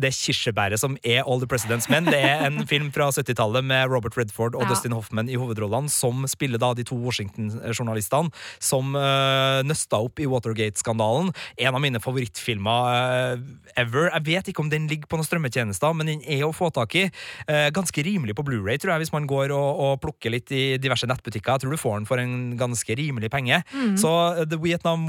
[0.00, 2.06] det kirsebæret som er All the President's Men.
[2.08, 4.68] Det er en film fra 70-tallet med Robert Redford og Ja.
[4.70, 8.30] Dustin Hoffman i hovedrollene, som spiller da de to Washington-journalistene
[8.62, 11.32] som uh, nøsta opp i Watergate-skandalen.
[11.58, 13.44] En av mine favorittfilmer uh,
[13.76, 14.10] ever.
[14.14, 16.96] Jeg vet ikke om den ligger på noen strømmetjenester, men den er å få tak
[16.96, 17.06] i.
[17.50, 20.78] Uh, ganske rimelig på Blu-ray, tror jeg, hvis man går og, og plukker litt i
[20.80, 21.58] diverse nettbutikker.
[21.58, 23.62] Jeg tror du får den for en ganske rimelig penge.
[23.74, 23.96] Mm.
[24.00, 25.04] Så eh, The Vietnam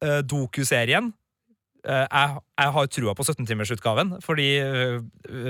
[0.00, 1.12] War-dokuserien
[1.86, 4.98] uh, jeg, jeg har trua på 17-timersutgaven, fordi uh,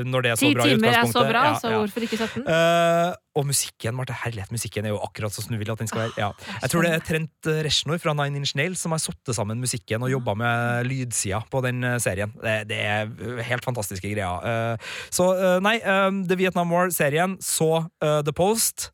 [0.07, 2.19] når det er så Ti bra i timer er så bra, ja, så hvorfor ikke
[2.21, 2.45] 17?
[2.45, 5.91] Eh, og musikken, Marte, herlighet, musikken er jo akkurat så som du vil at den
[5.91, 6.15] skal være.
[6.19, 6.31] Ja.
[6.63, 10.03] Jeg tror det er Trent Reznor fra Nine Inch Nails som har satt sammen musikken
[10.07, 12.35] og jobba med lydsida på den serien.
[12.43, 14.79] Det, det er helt fantastiske greier.
[15.15, 15.31] Så
[15.63, 18.91] nei, um, The Vietnam War-serien, så The Post,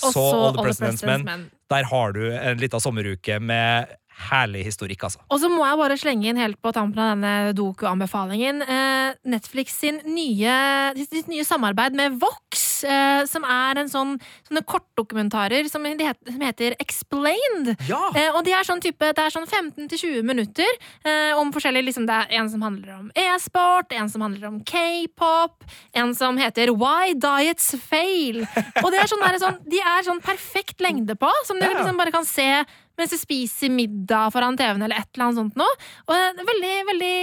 [0.00, 1.24] så, så All the President's Men.
[1.24, 1.50] Men.
[1.70, 3.94] Der har du en lita sommeruke med
[4.30, 5.20] herlig historikk, altså.
[5.32, 9.74] Og så må jeg bare slenge inn helt på tampen av denne doku-anbefalingen eh, Netflix
[9.82, 10.54] sin nye,
[11.02, 14.14] sitt nye samarbeid med Vox, eh, som er en sånn
[14.46, 17.74] sånne kortdokumentarer som, de het, som heter Explained.
[17.88, 18.00] Ja!
[18.14, 20.70] Eh, og de er sånn type, det er sånn 15-20 minutter
[21.04, 24.60] eh, om forskjellige liksom, Det er en som handler om e-sport, en som handler om
[24.68, 28.44] k-pop, en som heter Why Diets Fail.
[28.84, 31.74] Og det er sånn, der, sånn, de er sånn perfekt lengde på, som du Ja.
[31.80, 32.64] liksom bare kan se
[32.98, 35.80] mens jeg spiser middag foran TV-en eller et eller annet sånt noe.
[36.06, 37.16] Og det er veldig, veldig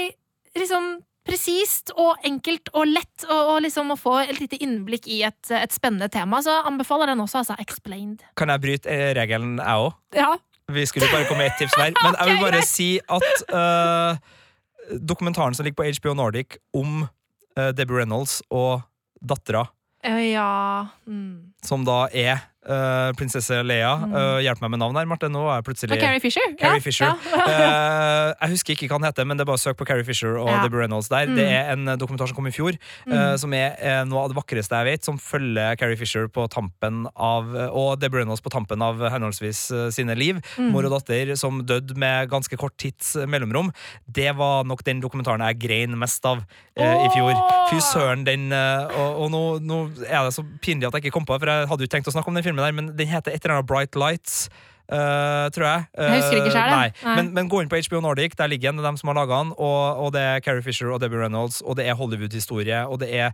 [0.62, 0.92] liksom
[1.28, 5.42] presist og enkelt og lett og, og liksom å få et lite innblikk i et,
[5.54, 6.42] et spennende tema.
[6.44, 7.58] Så anbefaler den også, altså.
[7.62, 8.26] Explained.
[8.40, 9.98] Kan jeg bryte eh, regelen, jeg òg?
[10.18, 10.34] Ja.
[10.72, 11.94] Vi skulle bare komme med ett tips hver.
[12.02, 17.70] Men jeg vil bare si at uh, dokumentaren som ligger på HBO Nordic om uh,
[17.76, 18.82] Debbie Reynolds og
[19.22, 19.68] dattera
[20.02, 21.54] ja mm.
[21.62, 23.92] som da er eh, prinsesse Lea.
[24.12, 25.30] Uh, hjelp meg med navn her, Marte.
[25.32, 26.54] Nå er jeg plutselig Carrie Fisher.
[26.60, 27.12] Carrie ja, Fisher.
[27.32, 27.42] Ja.
[27.42, 30.08] uh, jeg husker ikke hva han heter, men det er bare å søke på Carrie
[30.08, 30.60] Fisher og Ja.
[30.62, 30.66] Mm.
[30.66, 31.32] Debbie Reynolds der.
[31.32, 32.76] Det er en dokumentar som kom i fjor,
[33.08, 37.06] eh, som er noe av det vakreste jeg vet, som følger Carrie Fisher på tampen
[37.16, 39.62] av og Debbie Reynolds på tampen av henholdsvis
[39.96, 40.42] sine liv.
[40.58, 40.70] Mm.
[40.76, 43.72] Mor og datter som døde med ganske kort tids mellomrom.
[44.06, 46.44] Det var nok den dokumentaren jeg grein mest av
[46.78, 47.34] i fjor.
[47.72, 51.26] Fy søren, den Og, og nå, nå er det så pinlig at jeg ikke kom
[51.28, 52.92] på det, for jeg hadde jo ikke tenkt å snakke om den filmen der, men
[52.98, 54.50] den heter et eller annet Bright Lights.
[54.92, 55.84] Uh, tror jeg.
[55.96, 56.72] Jeg husker ikke selv, Eh.
[56.76, 56.88] Nei.
[57.06, 57.12] Nei.
[57.16, 59.16] Men, men gå inn på HBO Nordic, der ligger den, det er dem som har
[59.16, 59.54] laga den.
[59.56, 63.08] Og, og det er Carrie Fisher og Debbie Reynolds, og det er Hollywood-historie, og det
[63.16, 63.30] er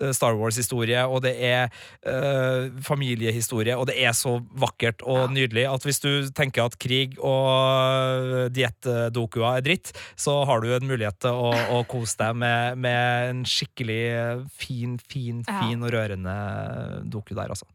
[0.00, 1.68] eh, Star Wars-historie, og det er
[2.08, 7.20] uh, familiehistorie, og det er så vakkert og nydelig at hvis du tenker at krig
[7.20, 12.80] og diettdokuer er dritt, så har du en mulighet til å, å kose deg med,
[12.88, 14.02] med en skikkelig
[14.56, 15.60] fin, fin, Ja.
[15.60, 16.40] fin og rørende
[17.04, 17.68] doku der, altså.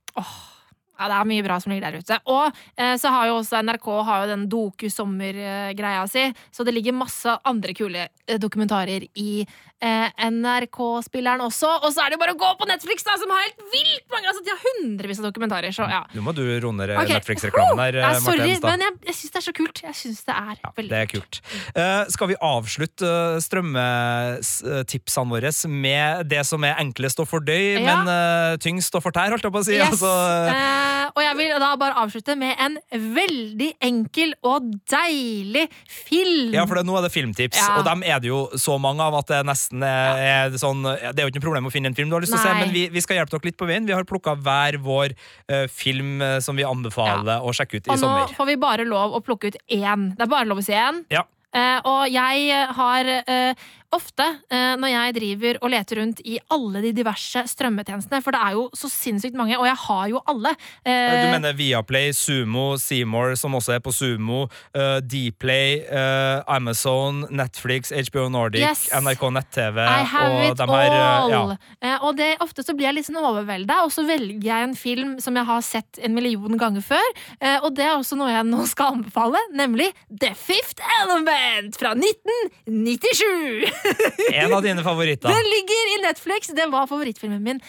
[0.98, 2.18] Ja, det er mye bra som ligger der ute.
[2.34, 6.98] Og eh, så har jo også NRK har jo den doku-sommer-greia si, så det ligger
[6.98, 9.46] masse andre kule eh, dokumentarer i
[9.84, 11.70] eh, NRK-spilleren også.
[11.86, 14.06] Og så er det jo bare å gå på Netflix, da, som har helt vilt
[14.14, 14.28] mange!
[14.32, 16.02] Altså, de har hundrevis av dokumentarer, så ja.
[16.16, 17.12] Nå må du roe ned Ok.
[17.14, 18.70] Netflix-reklamen der, Ja, sorry, Henstad.
[18.74, 19.82] men jeg, jeg syns det er så kult.
[19.84, 21.42] Jeg synes det er Ja, veldig det er kult.
[21.78, 23.12] Uh, skal vi avslutte
[23.46, 27.98] strømmetipsene våre med det som er enklest å fordøye, Ja.
[28.04, 29.78] men uh, tyngst å fortære, holdt jeg på å si?
[29.78, 29.94] Yes.
[29.94, 36.54] Altså, uh, og jeg vil da bare avslutte med en veldig enkel og deilig film.
[36.56, 39.14] ja, for det, nå er det filmtips, og dem er det jo så mange av
[39.22, 40.20] at det er nesten er,
[40.52, 42.36] er sånn Det er jo ikke noe problem å finne en film du har lyst
[42.36, 43.88] til å se, men vi, vi skal hjelpe dere litt på veien.
[43.88, 47.96] Vi har plukka hver vår eh, film eh, som vi anbefaler å sjekke ut i
[47.96, 50.12] og nå får vi bare lov å plukke ut én.
[50.16, 51.04] Det er bare lov å si én.
[51.14, 51.26] Ja.
[51.56, 56.82] Uh, og jeg har eh, ofte, eh, når jeg driver og leter rundt i alle
[56.84, 60.52] de diverse strømmetjenestene, for det er jo så sinnssykt mange, og jeg har jo alle
[60.84, 64.48] eh, Du mener Viaplay, Sumo, Seymour, som også er på Sumo,
[65.08, 68.88] Dplay, eh, Amazon, Netflix, HBO Nordic, Yes.
[68.92, 71.42] NRK nett-TV og de her eh, ja.
[71.82, 74.76] Eh, og det, ofte så blir jeg litt sånn overvelda, og så velger jeg en
[74.78, 77.08] film som jeg har sett en million ganger før.
[77.40, 81.94] Eh, og det er også noe jeg nå skal anbefale, nemlig The Fifth Element fra
[81.96, 83.77] 1997!
[84.34, 85.30] En av dine favoritter.
[85.30, 86.48] Den ligger i Netflix!
[86.58, 87.62] Den var favorittfilmen min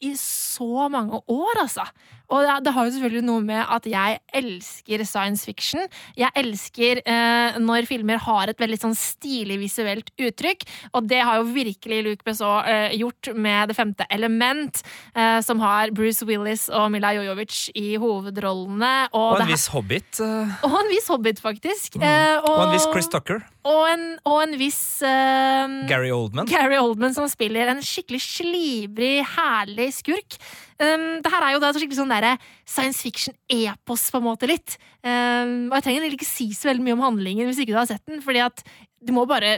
[0.00, 1.86] i så mange år, altså.
[2.30, 5.84] Og det, det har jo selvfølgelig noe med at jeg elsker science fiction.
[6.18, 10.64] Jeg elsker eh, når filmer har et veldig sånn stilig visuelt uttrykk,
[10.96, 14.82] og det har jo virkelig Luke Besson eh, gjort med Det femte element,
[15.14, 19.08] eh, som har Bruce Willis og Mila Jojovic i hovedrollene.
[19.12, 20.20] Og, Og en viss Hobbit.
[20.20, 21.96] eh, og en viss Hobbit, faktisk.
[22.00, 23.42] Eh, Og en viss Chris Tucker.
[23.66, 26.46] og en, og en viss eh, Gary Oldman.
[26.50, 30.38] Gary Oldman som spiller en skikkelig slibrig, herlig skurk.
[30.80, 32.34] Um, det her er jo da et skikkelig sånn derre
[32.68, 34.76] science fiction-epos, på en måte, litt.
[35.02, 37.78] Um, og jeg trenger egentlig ikke si så veldig mye om handlingen hvis ikke du
[37.80, 38.60] har sett den, fordi at
[39.06, 39.54] du må bare,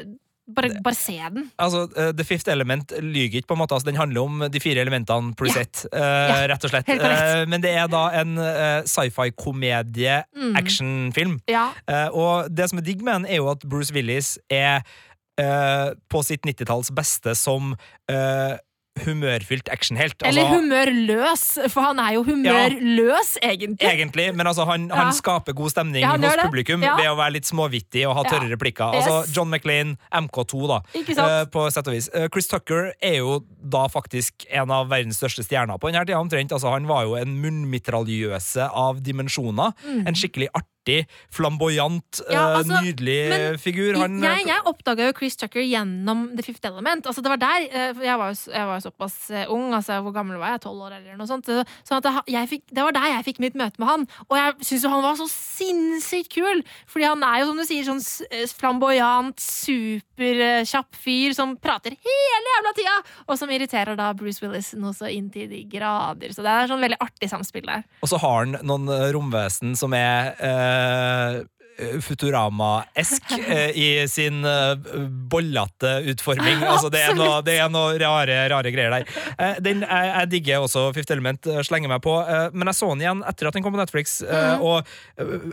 [0.49, 1.49] bare, bare se den.
[1.61, 3.75] Altså, uh, The Fifth Element lyger ikke, på en måte.
[3.75, 5.65] Altså, den handler om de fire elementene pluss Ja.
[5.67, 6.89] ett, uh, Ja, rett og slett.
[6.95, 10.55] Eh, men det er da en uh, sci-fi-komedie, Mm.
[10.57, 11.39] actionfilm.
[11.51, 11.71] Ja.
[12.13, 14.83] Og det som er digg med den, er jo at Bruce Willis er
[15.39, 17.77] på sitt 90-talls beste som
[18.11, 18.57] eh,
[19.05, 20.15] humørfylt actionhelt.
[20.25, 23.87] Eller Altså, humørløs, for han er jo humørløs, egentlig.
[23.89, 25.11] Egentlig, men altså han, Ja.
[25.11, 26.97] skaper god stemning Ja, hos publikum Ja.
[26.97, 28.31] ved å være litt småvittig og ha Ja.
[28.31, 28.95] tørre replikker.
[28.95, 29.07] Yes.
[29.07, 30.79] Altså John McLean, MK2, da.
[30.79, 32.09] uh, på sett og vis.
[32.15, 36.19] Uh, Chris Tucker er jo da faktisk en av verdens største stjerner på denne tida,
[36.19, 36.51] omtrent.
[36.53, 39.73] Altså, han var jo en munnmitraljøse av dimensjoner.
[40.07, 40.67] En skikkelig artig,
[41.31, 42.33] flamboyant, Mm.
[42.33, 43.97] Ja, eh, altså, nydelig men figur.
[43.99, 47.05] Han, jeg jeg oppdaga jo Chris Tucker gjennom The Fifth Element.
[47.07, 50.39] Altså det var der, eh, Jeg var jo, var såpass eh, ung, altså hvor gammel
[50.39, 50.61] var jeg?
[50.63, 51.45] Tolv år eller noe sånt.
[51.47, 54.07] Så- Sånn at det, jeg fikk, det var der jeg fikk mitt møte med han.
[54.31, 56.63] Og jeg syns jo han var så sinnssykt kul!
[56.87, 62.53] Fordi han er jo, som du sier, sånn eh, flamboyant, superkjapp fyr som prater hele
[62.57, 62.97] jævla tida!
[63.29, 66.33] Og som irriterer da Bruce Willis noe så inntil de grader.
[66.35, 67.85] Så det er sånn veldig artig samspill der.
[68.03, 70.68] Og så har han noen eh, romvesen som er eh,
[71.79, 74.75] Futurama-esk eh, i sin eh,
[75.31, 76.65] bollete utforming.
[76.69, 79.19] Altså, det er noe, det er noe rare, rare greier der.
[79.39, 82.81] Eh, den, jeg, jeg digger også Fifth Element, eh, slenger meg på, eh, men jeg
[82.81, 84.89] så den igjen etter at den kom på Netflix, eh, og
[85.23, 85.53] eh,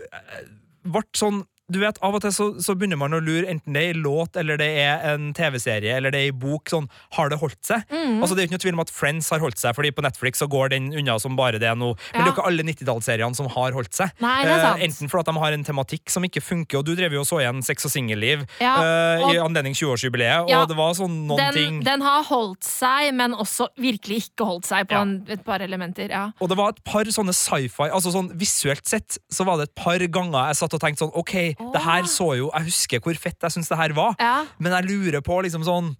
[0.85, 3.81] ble sånn du vet, Av og til så, så begynner man å lure, enten det
[3.81, 6.69] er i låt eller det er en TV-serie eller det er i bok.
[6.69, 6.87] sånn,
[7.17, 7.81] Har det holdt seg?
[7.89, 8.19] Mm.
[8.21, 10.03] Altså Det er jo ikke noe tvil om at Friends har holdt seg, fordi på
[10.05, 11.93] Netflix så går den unna som bare det nå.
[12.13, 14.13] Men det er jo ikke alle 90-tallsseriene som har holdt seg.
[14.21, 14.65] Nei, det er.
[14.75, 17.29] Eh, enten fordi de har en tematikk som ikke funker, og du drev jo og
[17.29, 21.25] så igjen Sex og singelliv Ja, eh, i anledning 20-årsjubileet, Ja, og det var sånn
[21.31, 25.01] noen Den, ting den har holdt seg, men også virkelig ikke holdt seg på Ja.
[25.01, 26.09] en, et par elementer.
[26.13, 26.27] Ja.
[26.39, 29.75] Og det var et par sånne sci-fi altså sånn Visuelt sett så var det et
[29.75, 33.17] par ganger jeg satt og tenkte sånn OK, det her så jo Jeg husker hvor
[33.19, 34.45] fett jeg syns det her var, Ja.
[34.59, 35.95] men jeg lurer på liksom sånn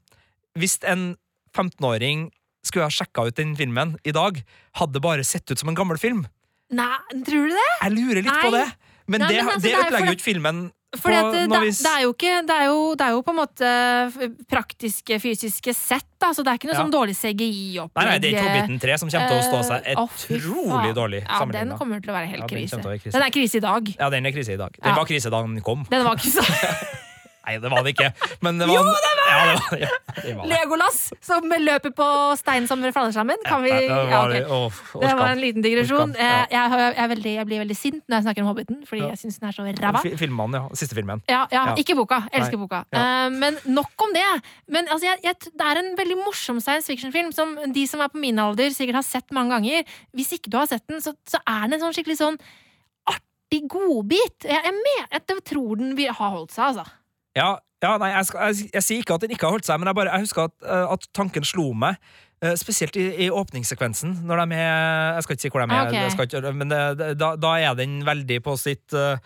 [0.58, 1.16] Hvis en
[1.56, 2.30] 15-åring
[2.66, 4.40] skulle ha sjekka ut den filmen i dag,
[4.80, 6.24] hadde det bare sett ut som en gammel film.
[6.74, 6.98] Nei,
[7.28, 7.68] tror du det?
[7.84, 8.42] Jeg lurer litt Nei.
[8.42, 8.66] på det.
[9.08, 10.62] Men Nei, det, men altså, det det er ødelegger jo ikke filmen.
[10.96, 13.40] At det, det, det, er jo ikke, det, er jo, det er jo på en
[13.40, 13.70] måte
[14.52, 16.82] praktiske, fysiske sett, da, så det er ikke noe Ja.
[16.84, 18.02] sånn dårlig CGI-opplegg.
[18.02, 20.92] Nei, nei, det er ikke Hobbiten 3 som kommer til å stå seg Eh, utrolig
[20.92, 22.82] oh, dårlig Ja, den kommer til å være helt Ja, den krise.
[22.82, 23.16] være krise.
[23.18, 23.96] Den er krise i dag.
[24.00, 24.72] Ja, den er krise i dag.
[24.82, 24.96] Den Ja.
[24.96, 25.86] var krise da den kom.
[25.90, 26.42] Den var krise.
[27.46, 28.10] Nei, det var det ikke.
[28.46, 29.90] Men det var, Jo, det var Ja, det var, ja,
[30.22, 30.46] det var.
[30.52, 32.08] Legolas som løper på
[32.40, 33.42] stein som faller sammen.
[33.46, 36.16] Kan vi Ja, det var, Det var en liten digresjon.
[36.16, 39.20] Eh, Jeg, jeg, veldig, jeg blir veldig sint når jeg snakker om Hobbiten, fordi jeg
[39.22, 40.02] syns den er så ræva.
[40.06, 40.76] Fi- Filmene, ja.
[40.78, 41.22] Siste filmen.
[41.30, 42.22] Ja, ikke boka.
[42.32, 42.64] Jeg elsker Nei.
[42.68, 42.84] boka.
[42.96, 44.26] Eh, men nok om det.
[44.72, 48.22] Men altså, jeg, det er en veldig morsom science fiction-film som de som er på
[48.22, 49.84] min alder, sikkert har sett mange ganger.
[50.16, 52.38] Hvis ikke du har sett den, så, så er den en sånn skikkelig sånn
[53.10, 54.46] artig godbit.
[54.48, 56.86] Jeg, jeg, mener, jeg tror den har holdt seg, altså.
[57.36, 59.80] Ja, ja nei, jeg, skal, jeg, jeg sier ikke at den ikke har holdt seg,
[59.82, 61.98] men jeg, bare, jeg husker at, eh, at tanken slo meg.
[62.42, 65.88] eh, Spesielt i, i åpningssekvensen, når de er Jeg skal ikke si hvor de er,
[65.90, 66.02] okay.
[66.06, 69.18] jeg skal ikke, men da, da er den veldig på sitt eh,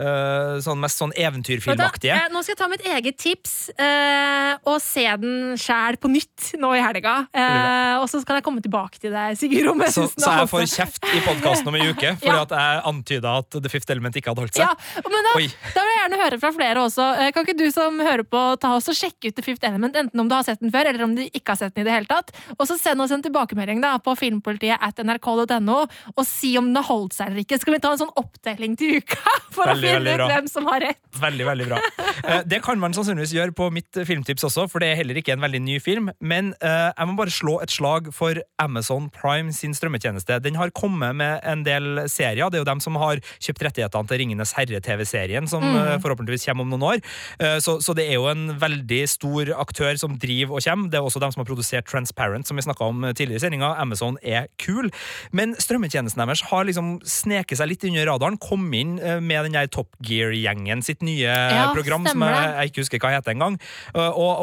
[0.00, 2.14] eh, sånn mest sånn eventyrfilmaktige.
[2.16, 6.52] eh, nå skal jeg ta mitt eget tips uh, og se den sjæl på nytt
[6.60, 7.14] nå i helga.
[7.34, 9.68] Uh, og så skal jeg komme tilbake til deg, Sigurd.
[9.72, 12.42] Om jeg Så, så jeg får kjeft i podkasten om en uke fordi Ja.
[12.46, 14.64] at jeg antyda at The Fifth Element ikke hadde holdt seg.
[14.66, 17.08] Ja, men da, da vil jeg gjerne høre fra flere også.
[17.36, 20.20] Kan ikke du som hører på ta oss og sjekke ut The Fifth Element, enten
[20.22, 21.94] om du har sett den før, eller om du ikke har sett den i det
[21.94, 22.32] hele tatt.
[22.58, 25.78] Og så send oss en tilbakemelding da på filmpolitiet at nrk.no,
[26.16, 27.58] og si om den har holdt seg eller ikke.
[27.62, 30.26] Skal vi ta en sånn opptelling til uka for å finne veldig bra.
[30.32, 31.00] hvem som har rett?
[31.20, 31.80] Veldig, veldig bra.
[32.22, 35.18] Eh, Det kan man sannsynligvis gjøre på mitt eh, filmtips også, for det er heller
[35.18, 36.10] ikke en veldig ny film.
[36.20, 40.38] Men eh, jeg må bare slå et slag for Amazon Prime sin strømmetjeneste.
[40.44, 42.48] Den har kommet med en del serier.
[42.50, 46.02] Det er jo dem som har kjøpt rettighetene til Ringenes herre-TV-serien, som mm.
[46.04, 47.02] forhåpentligvis kommer om noen år.
[47.38, 50.90] Eh, Så, så det er jo en veldig stor aktør som driver og kommer.
[50.92, 53.72] Det er også dem som har produsert Transparent, som vi snakka om tidligere i sendinga.
[53.80, 54.90] Amazon er kul.
[55.32, 58.38] Men strømmetjenesten deres har liksom sneket seg litt under radaren.
[58.42, 62.70] Kom inn eh, med den der Top Gear-gjengen sitt nye Ja, program, som jeg, jeg
[62.72, 63.56] ikke husker hva heter engang.
[63.94, 64.42] og, Og,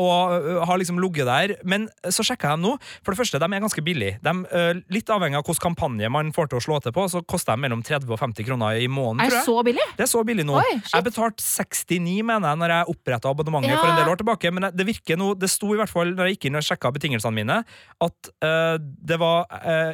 [0.58, 1.54] og har liksom ligget der.
[1.64, 2.74] Men så sjekka jeg dem nå.
[3.06, 4.18] For det første, de er ganske billige.
[4.26, 7.22] De, uh, litt avhengig av hvilken kampanje man får til å slå til på, så
[7.30, 9.22] koster de mellom 30 og 50 kroner i måneden.
[9.28, 9.48] Er tror jeg.
[9.48, 9.88] så billig?
[10.00, 10.58] Det er så billig nå.
[10.60, 13.80] Oi, jeg betalte 69, mener jeg, når jeg oppretta abonnementet Ja.
[13.84, 14.52] for en del år tilbake.
[14.56, 16.92] Men det virker nå Det sto i hvert fall når jeg gikk inn og sjekka
[16.96, 17.60] betingelsene mine,
[18.02, 19.94] at uh, det var uh,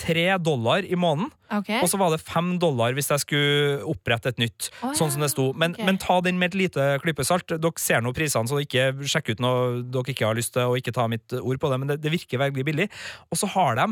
[0.00, 1.80] tre dollar i måneden, Okay.
[1.82, 4.68] og så var det fem dollar hvis jeg skulle opprette et nytt.
[4.86, 5.48] Å, Sånn som det sto.
[5.58, 5.86] Men, okay.
[5.88, 7.50] men ta den med et lite klype salt.
[7.50, 10.78] Dere ser nå prisene, så ikke sjekk ut noe dere ikke har lyst til, og
[10.78, 12.86] ikke ta mitt ord på det, men det, det virker veldig billig.
[13.34, 13.88] Og så har de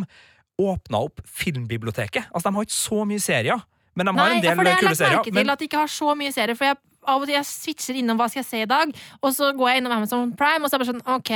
[0.58, 2.30] åpna opp filmbiblioteket.
[2.32, 3.66] Altså, de har ikke så mye serier,
[3.98, 4.54] men de har Nei, en del kule serier.
[4.54, 6.34] Nei, for det har jeg lagt merke til Men, at de ikke har så mye
[6.34, 6.58] serier.
[6.58, 6.78] For jeg,
[7.08, 8.92] av og til jeg switcher innom hva skal jeg se i dag,
[9.22, 11.32] og så går jeg innom Amazon Prime, og så er det bare sånn OK,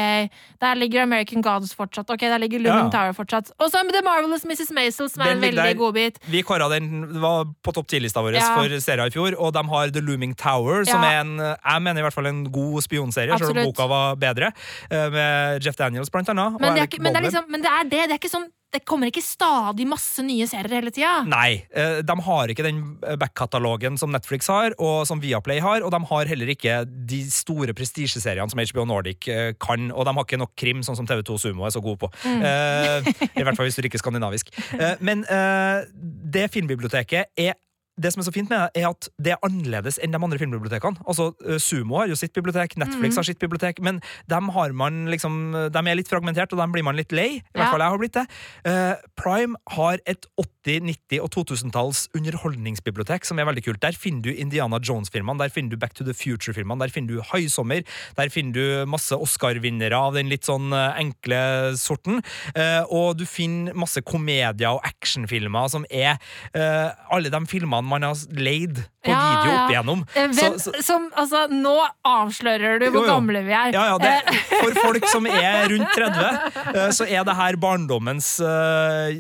[0.60, 2.10] der ligger American Gods fortsatt.
[2.12, 2.94] Ok, der ligger Looming Ja.
[2.94, 3.50] Tower fortsatt.
[3.58, 4.70] Og så The Marvelous Mrs.
[4.76, 5.74] Maisel, som er Den en veldig der.
[5.80, 6.18] godbit.
[6.28, 8.54] vi kåra den var på topp ti-lista vår Ja.
[8.56, 11.10] for serien i fjor, og de har The Looming Tower, som Ja.
[11.10, 14.52] er en jeg mener i hvert fall en god spionserie, selv om boka var bedre,
[14.90, 16.60] eh, med Jeff Daniels blant annet.
[16.60, 17.90] Men det, er ikke, men, det er liksom, men det er det.
[18.08, 21.12] Det er ikke sånn det kommer ikke stadig masse nye serier hele tida.
[21.28, 22.80] Nei, eh, de har ikke den
[23.20, 27.76] back-katalogen som Netflix har, og som Viaplay har, og de har heller ikke de store
[27.76, 31.36] prestisjeseriene som HBO Nordic eh, kan, og de har ikke nok krim, sånn som TV2
[31.42, 32.12] Sumo er så gode på.
[32.24, 32.46] Mm.
[32.48, 33.12] Eh,
[33.42, 34.52] I hvert fall hvis du liker skandinavisk.
[34.78, 35.84] Eh, men eh,
[36.32, 37.58] det filmbiblioteket er
[38.01, 40.38] det som er så fint med det, er at det er annerledes enn de andre
[40.40, 41.03] filmbibliotekene.
[41.05, 43.18] Altså, eh, Sumo har jo sitt bibliotek, Netflix Mm.
[43.20, 46.84] har sitt bibliotek, men dem har man liksom, de er litt fragmentert, og dem blir
[46.84, 47.43] man litt lei.
[47.43, 48.26] I hvert fall jeg har blitt det.
[48.64, 53.80] Uh, Prime har et 80-, 90- og 2000-talls underholdningsbibliotek som er veldig kult.
[53.82, 57.22] Der finner du Indiana Jones-filmene, der finner du Back to the Future-filmene, der finner du
[57.32, 57.82] Haisommer,
[58.16, 62.22] der finner du masse Oscar-vinnere av den litt sånn eh, enkle sorten,
[62.57, 66.16] uh, og du finner masse komedier og actionfilmer som er
[66.57, 70.02] uh, Alle de filmene filmene man har leid på Ja, video opp igjennom.
[70.14, 71.74] Eh, Hvem, Så- så- som, altså, nå
[72.06, 73.12] avslører du hvor Jo, jo.
[73.12, 73.72] gamle vi er.
[73.72, 77.56] Ja, ja, Eh, det, for folk som er rundt 30, eh, så er det her
[77.56, 79.10] barndommens uh,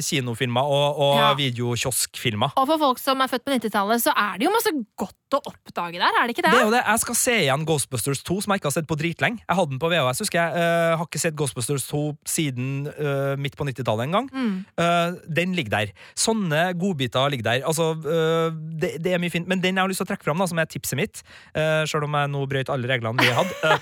[0.00, 2.52] kinofilmer og, og videokioskfilmer.
[2.56, 5.40] Og for folk som er født på 90-tallet, så er det jo masse godt å
[5.48, 6.52] oppdage der, er det ikke det?
[6.52, 6.82] Det er jo det.
[6.84, 9.40] Jeg skal se igjen Ghostbusters 2, som jeg ikke har sett på dritlenge.
[9.48, 10.50] Jeg hadde den på VHS, husker jeg.
[10.56, 14.28] Uh, har ikke sett Ghostbusters 2 siden uh, midt på 90-tallet en gang.
[14.32, 14.58] Mm.
[14.76, 15.92] Uh, den ligger der.
[16.18, 17.64] Sånne godbiter ligger der.
[17.68, 19.48] Altså, eh, det, det er mye fint.
[19.50, 21.22] Men den jeg har lyst til å trekke fram, da, som er tipset mitt,
[21.56, 23.72] uh, sjøl om jeg nå brøt alle reglene vi hadde,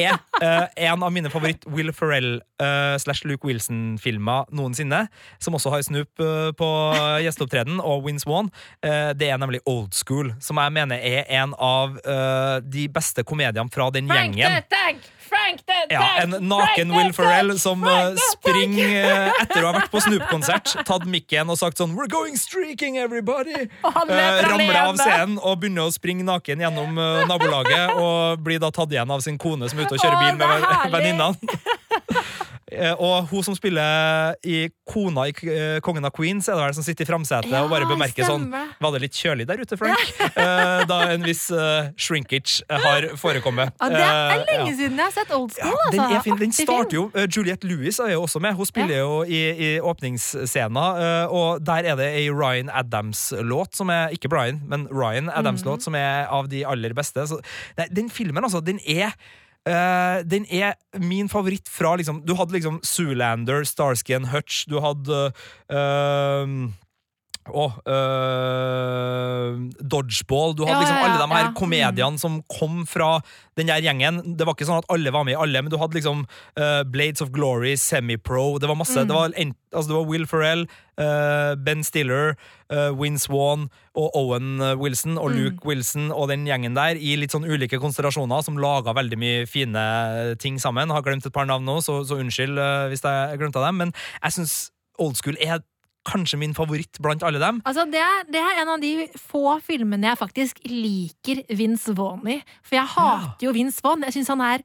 [0.00, 2.40] eh, er en av mine favoritt Will Ferrell
[3.00, 5.06] slash Luke Wilson-filmer noensinne,
[5.40, 6.20] som også har Snoop
[6.60, 6.68] på
[7.24, 8.26] gjesteopptreden, og Wins.
[8.28, 11.96] Eh, det er nemlig Old School, som jeg mener er en av
[12.60, 14.60] de beste komediene fra den Frank gjengen.
[14.60, 15.19] the Tank!
[15.30, 15.94] Frank Tank!
[15.94, 20.02] Ja, En naken Frank Will Ferrell som Frank uh, springer etter å ha vært på
[20.04, 23.68] Snoop-konsert, tatt mikken og sagt sånn We're going streaking, everybody!
[24.10, 28.72] Uh, ramler av scenen og begynner å springe naken gjennom uh, nabolaget og blir da
[28.74, 31.76] tatt igjen av sin kone som er ute og kjører bil med det venninnene.
[32.70, 36.74] Eh, Og hun som spiller i kona i eh, Kongen av Queens, er det vel
[36.76, 38.48] som sitter i framsetet Ja, og bare bemerker sånn.
[38.50, 39.98] Var det litt kjølig der ute, Frank?
[40.18, 40.28] Ja.
[40.90, 43.74] Da en viss uh, shrinkage eh, har forekommet.
[43.80, 45.76] Ja, det er Eh, lenge siden jeg har sett Old School.
[45.92, 46.16] den altså.
[46.18, 46.38] er fin.
[46.40, 48.54] Den starter jo Juliette Lewis er jo også med.
[48.58, 50.86] Hun spiller jo i, i åpningsscena,
[51.26, 55.84] uh, og der er det ei Ryan Adams-låt som er Ikke Brian, men Ryan Adams-låt
[55.86, 57.26] som er av de aller beste.
[57.30, 57.40] Så,
[57.78, 59.14] nei, den filmen, altså, den er
[59.68, 64.80] uh, den er min favoritt fra liksom Du hadde liksom Zoolander, Starsky and Hutch, du
[64.80, 65.32] hadde
[65.72, 66.70] uh,
[67.48, 71.52] Åh, øh, Dodgeball Du hadde Ja, liksom ja, alle de her ja.
[71.56, 73.20] komediene som kom fra
[73.56, 74.20] den der gjengen.
[74.36, 76.26] Det var ikke sånn at alle var med i alle, men du hadde liksom
[76.60, 78.96] uh, Blades of Glory, Semi-Pro Det var masse.
[78.96, 79.08] Mm.
[79.08, 80.66] Det, var en, altså det var Will Ferrell,
[81.00, 82.36] uh, Ben Stiller,
[82.72, 85.36] uh, Win Swan og Owen Wilson og Mm.
[85.36, 89.46] Luke Wilson og den gjengen der i litt sånn ulike konstellasjoner som laga veldig mye
[89.48, 90.90] fine ting sammen.
[90.90, 92.60] Har glemt et par navn nå, så, så unnskyld
[92.92, 94.70] hvis jeg glemte dem, men jeg syns
[95.00, 95.60] Old School er
[96.08, 97.60] kanskje min favoritt blant alle dem.
[97.68, 102.24] Altså, det, er, det er en av de få filmene jeg faktisk liker Vince Vaughn
[102.36, 102.38] i.
[102.64, 104.06] For jeg hater jo Vince Vaughn.
[104.08, 104.64] Jeg syns han er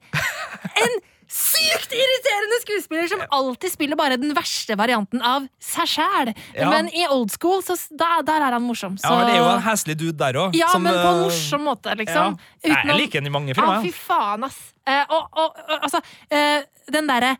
[0.84, 6.30] en sykt irriterende skuespiller som alltid spiller bare den verste varianten av seg sjæl.
[6.54, 6.68] Ja.
[6.70, 8.94] Men i old school, så da, der er han morsom.
[9.00, 9.10] Så...
[9.10, 10.56] Ja, men Det er jo en heslig dude der òg.
[10.56, 12.38] Ja, men på en morsom måte, liksom.
[12.38, 12.70] Ja.
[12.70, 13.82] Uten Jeg liker han i mange filmer.
[13.82, 14.62] Ja, fy faen, ass.
[14.86, 16.62] Eh, og, og, og altså, eh,
[16.94, 17.34] den derre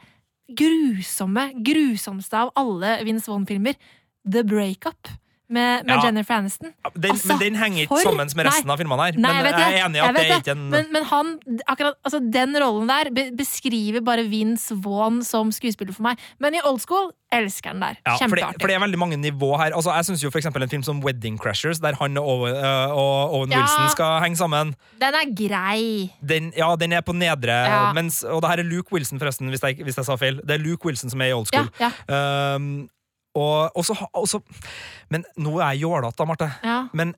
[0.49, 3.75] grusomme, grusomste av alle Vince Vaughn-filmer,
[4.31, 5.09] The Breakup.
[5.49, 6.03] Med, med Ja.
[6.05, 6.73] Jennifer Aniston.
[6.99, 8.73] Den, Altså, men den henger ikke for- sammen med resten Nei.
[8.73, 9.13] av filmene her.
[9.15, 11.05] Nei, men jeg vet jeg er enig i at det er ikke en Men, men
[11.05, 11.39] han,
[11.69, 16.19] akkurat, altså den rollen der be beskriver bare Vince Vaughn som skuespiller for meg.
[16.41, 17.97] Men i old school elsker han der.
[18.07, 18.61] ja, Kjempeartig.
[18.61, 19.71] for det er veldig mange nivå her.
[19.75, 22.55] Altså, jeg synes jo for eksempel en film som Wedding Crashers, der han og Owen,
[22.55, 23.59] øh, og Owen Ja.
[23.61, 24.75] Wilson skal henge sammen.
[25.01, 26.11] Den er grei.
[26.27, 29.63] Den, ja, den er på nedre mens, Og det her er Luke Wilson, forresten, hvis
[29.63, 30.37] jeg, hvis jeg sa feil.
[30.43, 31.69] Det er Luke Wilson som er i Old School.
[31.81, 32.55] Ja.
[32.57, 32.89] Um,
[33.37, 34.41] og, og så og så-
[35.13, 36.49] Men nå er jeg jålete, Marte.
[36.65, 36.79] Ja.
[36.97, 37.15] Men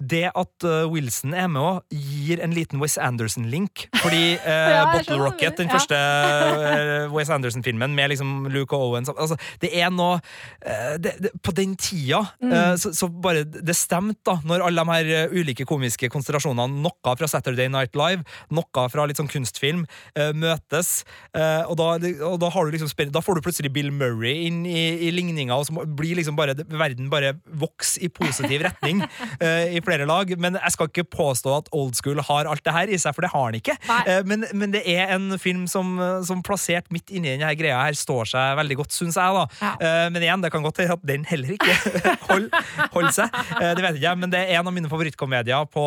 [0.00, 3.86] det at uh, Wilson er med òg, gir en liten Wes Anderson-link.
[4.00, 4.48] Fordi uh,
[4.80, 5.18] Ja, Bottle.
[5.20, 5.76] Rocket, den Ja.
[5.76, 11.12] første uh, Wes Anderson-filmen med liksom Luke og Owen altså, Det er noe uh, det,
[11.20, 12.76] det, På den tida Mm.
[12.80, 17.28] så, så bare det stemte, da, når alle de her ulike komiske konstellasjonene, noe fra
[17.28, 18.24] Saturday Night Live,
[18.54, 19.84] noe fra litt sånn kunstfilm,
[20.36, 20.90] møtes.
[21.36, 21.88] Og, da,
[22.26, 25.56] og da, har du liksom, da får du plutselig Bill Murray inn i, i ligninga,
[25.56, 29.02] og så blir liksom bare verden bare vokser i positiv retning
[29.76, 30.32] i flere lag.
[30.40, 33.26] Men jeg skal ikke påstå at Old School har alt det her i seg, for
[33.26, 33.76] det har den ikke.
[33.90, 37.80] Uh, men, men det er en film som, uh, som plassert midt inni denne greia
[37.84, 39.36] her står seg veldig godt, syns jeg.
[39.36, 39.44] da.
[39.60, 39.72] Ja.
[39.80, 41.76] Uh, men igjen, det kan godt hende at den heller ikke
[42.30, 43.34] holder hold seg.
[43.60, 45.84] Det vet jeg ikke, men det er en av mine favorittkomedier på,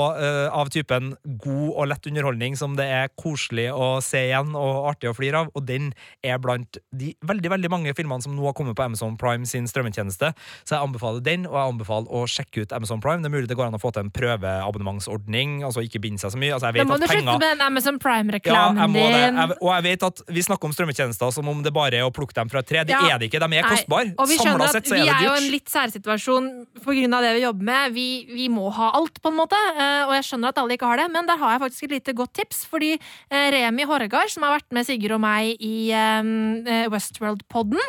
[0.54, 5.10] av typen god og lett underholdning som det er koselig å se igjen og artig
[5.12, 5.92] å flire av, og den
[6.26, 9.68] er blant de veldig veldig mange filmene som nå har kommet på Amazon Prime sin
[9.70, 10.34] strømmetjeneste.
[10.64, 13.24] Så jeg anbefaler den, og jeg anbefaler å sjekke ut Amazon Prime.
[13.24, 16.34] Det er mulig det går an å få til en prøveabonnementsordning, altså ikke binde seg
[16.34, 16.54] så mye.
[16.56, 19.40] Altså, jeg Da må at du slutte penger med den Amazon Prime-reklamen ja, din.
[19.40, 22.12] Jeg, og jeg vet at vi snakker om strømmetjenester som om det bare er å
[22.14, 22.84] plukke dem fra et tre.
[22.84, 23.02] Det Ja.
[23.16, 23.40] er det ikke.
[23.44, 24.14] De er kostbare.
[24.18, 26.50] Og vi Samla skjønner sett at så vi er er jo en litt særsituasjon
[27.14, 27.94] av det vi jobber med.
[27.94, 29.60] Vi, vi må ha alt, på en måte.
[29.78, 31.96] eh, Og jeg skjønner at alle ikke har det, men der har jeg faktisk et
[31.98, 32.66] lite godt tips.
[32.66, 32.94] Fordi
[33.30, 37.82] eh, Remi Horregard, som har vært med Sigurd og meg i eh, Westworld-podden,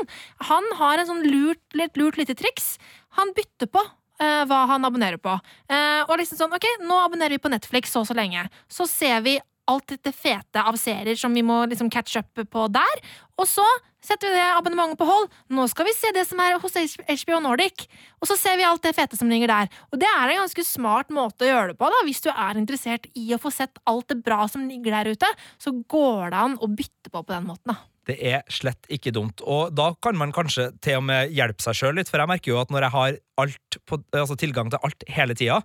[0.51, 2.79] han har en sånn lurt, litt lurt lite triks.
[3.19, 3.83] Han bytter på
[4.21, 5.35] eh, hva han abonnerer på.
[5.71, 8.47] Eh, og liksom sånn, ok, nå abonnerer vi på Netflix så og så lenge.
[8.71, 9.39] Så ser vi
[9.71, 13.03] alt dette fete av serier som vi må liksom catch up på der.
[13.41, 13.65] Og så
[14.05, 15.31] setter vi det abonnementet på hold.
[15.57, 17.87] Nå skal vi se det som er hos HBO Nordic.
[18.21, 19.73] Og så ser vi alt det fete som ligger der.
[19.91, 22.05] Og det er en ganske smart måte å gjøre det på, da.
[22.05, 25.33] Hvis du er interessert i å få sett alt det bra som ligger der ute,
[25.57, 27.94] så går det an å bytte på på den måten, da.
[28.05, 29.41] Det er slett ikke dumt.
[29.49, 32.53] Og da kan man kanskje til og med hjelpe seg sjøl litt, for jeg merker
[32.53, 35.57] jo at når jeg har alt på, altså tilgang til alt hele tida,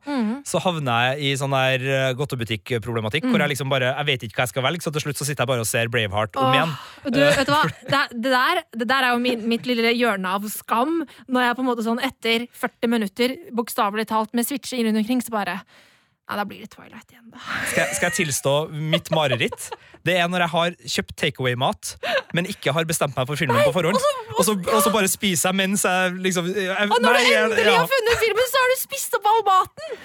[0.47, 3.33] så havner jeg i sånn der godtebutikkproblematikk, mm.
[3.33, 5.27] hvor jeg liksom bare Jeg vet ikke hva jeg skal velge, så til slutt så
[5.27, 6.73] sitter jeg bare og ser Braveheart om Åh, igjen.
[7.13, 7.61] Du, vet du hva?
[7.89, 11.03] Det, er- det, der, det der er jo min, mitt lille hjørne av skam.
[11.27, 15.21] Når jeg på en måte sånn etter 40 minutter, bokstavelig talt med switcher rundt omkring,
[15.25, 15.59] så bare
[16.29, 17.39] Ja, da blir det Twilight igjen, da.
[17.71, 18.51] Skal, jeg- skal jeg tilstå
[18.93, 19.69] mitt mareritt?
[20.05, 21.95] Det er når jeg har kjøpt takeaway-mat,
[22.33, 23.97] men ikke har bestemt meg for filmen på forhånd.
[24.39, 27.31] Og så, og så bare spiser jeg mens jeg liksom jeg, Og når nei, du
[27.33, 29.97] jeg- endelig ja, har funnet filmen, så har du spist opp all maten!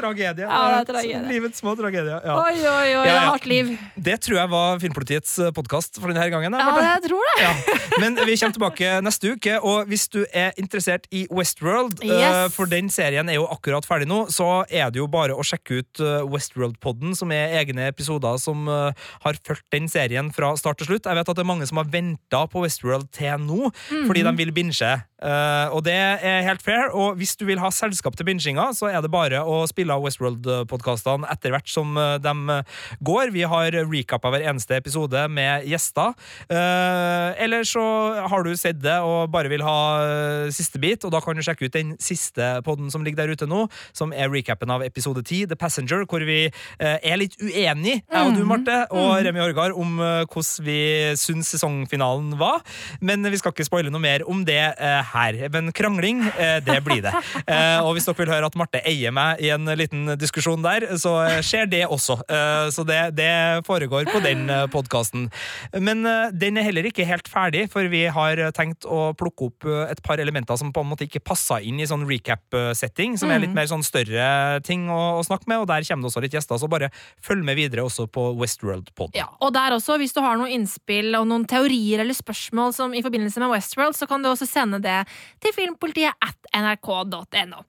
[0.00, 0.46] Tragedie.
[0.46, 1.20] Ja, det er tragedie.
[1.28, 2.16] Livets små tragedie.
[2.24, 2.36] Ja.
[2.40, 3.70] Oi, oi, oi, Ja, hardt liv.
[3.96, 6.56] Det tror jeg var Filmpolitiets podkast for denne gangen.
[6.56, 7.36] Ja, jeg tror det.
[7.44, 7.52] Ja.
[8.00, 12.12] Men vi kommer tilbake neste uke, og hvis du er interessert i Westworld, Yes.
[12.24, 15.44] eh, for den serien er jo akkurat ferdig nå, så er det jo bare å
[15.46, 18.79] sjekke ut eh, Westworld-podden, som er egne episoder som eh,
[19.24, 21.08] har fulgt den serien fra start til slutt.
[21.08, 23.70] Jeg vet at det er mange som har venta på Westworld til nå,
[24.08, 24.92] fordi de vil binge.
[25.20, 28.90] Eh, og det er helt fair, og hvis du vil ha selskap til binginga, så
[28.90, 32.60] er det bare å spille av Westworld-podkastene etter hvert som eh, de
[33.04, 33.34] går.
[33.34, 36.14] Vi har recap av hver eneste episode med gjester.
[36.50, 37.82] Uh, eller så
[38.30, 41.44] har du sett det og bare vil ha eh, siste bit, og da kan du
[41.44, 43.66] sjekke ut den siste podden som ligger der ute nå,
[43.96, 48.26] som er recapen av episode 10, The Passenger, hvor vi uh, er litt uenige, jeg
[48.26, 50.80] og du, Marte, og Remi Orgar, om eh, hvordan vi
[51.18, 52.62] syns sesongfinalen var.
[53.04, 55.38] Men vi skal ikke spoile noe mer om det eh, her.
[55.52, 57.12] Men krangling, eh, det blir det.
[57.46, 60.86] Eh, og hvis dere vil høre at Marte eier meg i en liten diskusjon der,
[61.00, 62.20] så skjer det også.
[62.28, 65.28] Eh, så det, det foregår på den podkasten.
[65.74, 66.04] Men
[66.36, 70.20] den er heller ikke helt ferdig, for vi har tenkt å plukke opp et par
[70.22, 73.68] elementer som på en måte ikke passer inn i sånn recap-setting, som er litt mer
[73.70, 76.60] sånn større ting å, å snakke med, og der kommer det også litt gjester.
[76.60, 76.90] Så bare
[77.24, 79.14] følg med videre også på Westworld-pod.
[79.18, 82.94] Ja, og der også, hvis du har noen innspill og noen teorier eller spørsmål som
[82.96, 84.99] i forbindelse med Westworld, så kan du også sende det
[85.42, 87.64] til filmpolitiet at nrk.no.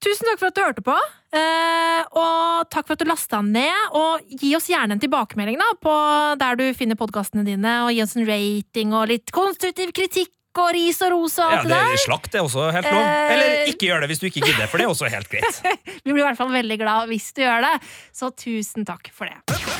[0.00, 0.94] Tusen takk for at du hørte på,
[1.36, 3.90] eh, og takk for at du lasta ned.
[4.00, 5.92] Og gi oss gjerne en tilbakemelding da, på
[6.40, 10.72] der du finner podkastene dine, og gi oss en rating og litt konstruktiv kritikk og
[10.74, 12.00] ris og ros og alt det det er der.
[12.02, 13.02] slakt er også helt lov.
[13.04, 15.60] Eh, Eller ikke gjør det hvis du ikke gidder, for det er også helt greit.
[16.04, 17.76] Vi blir i hvert fall veldig glad hvis du gjør det,
[18.16, 19.79] så tusen takk for det.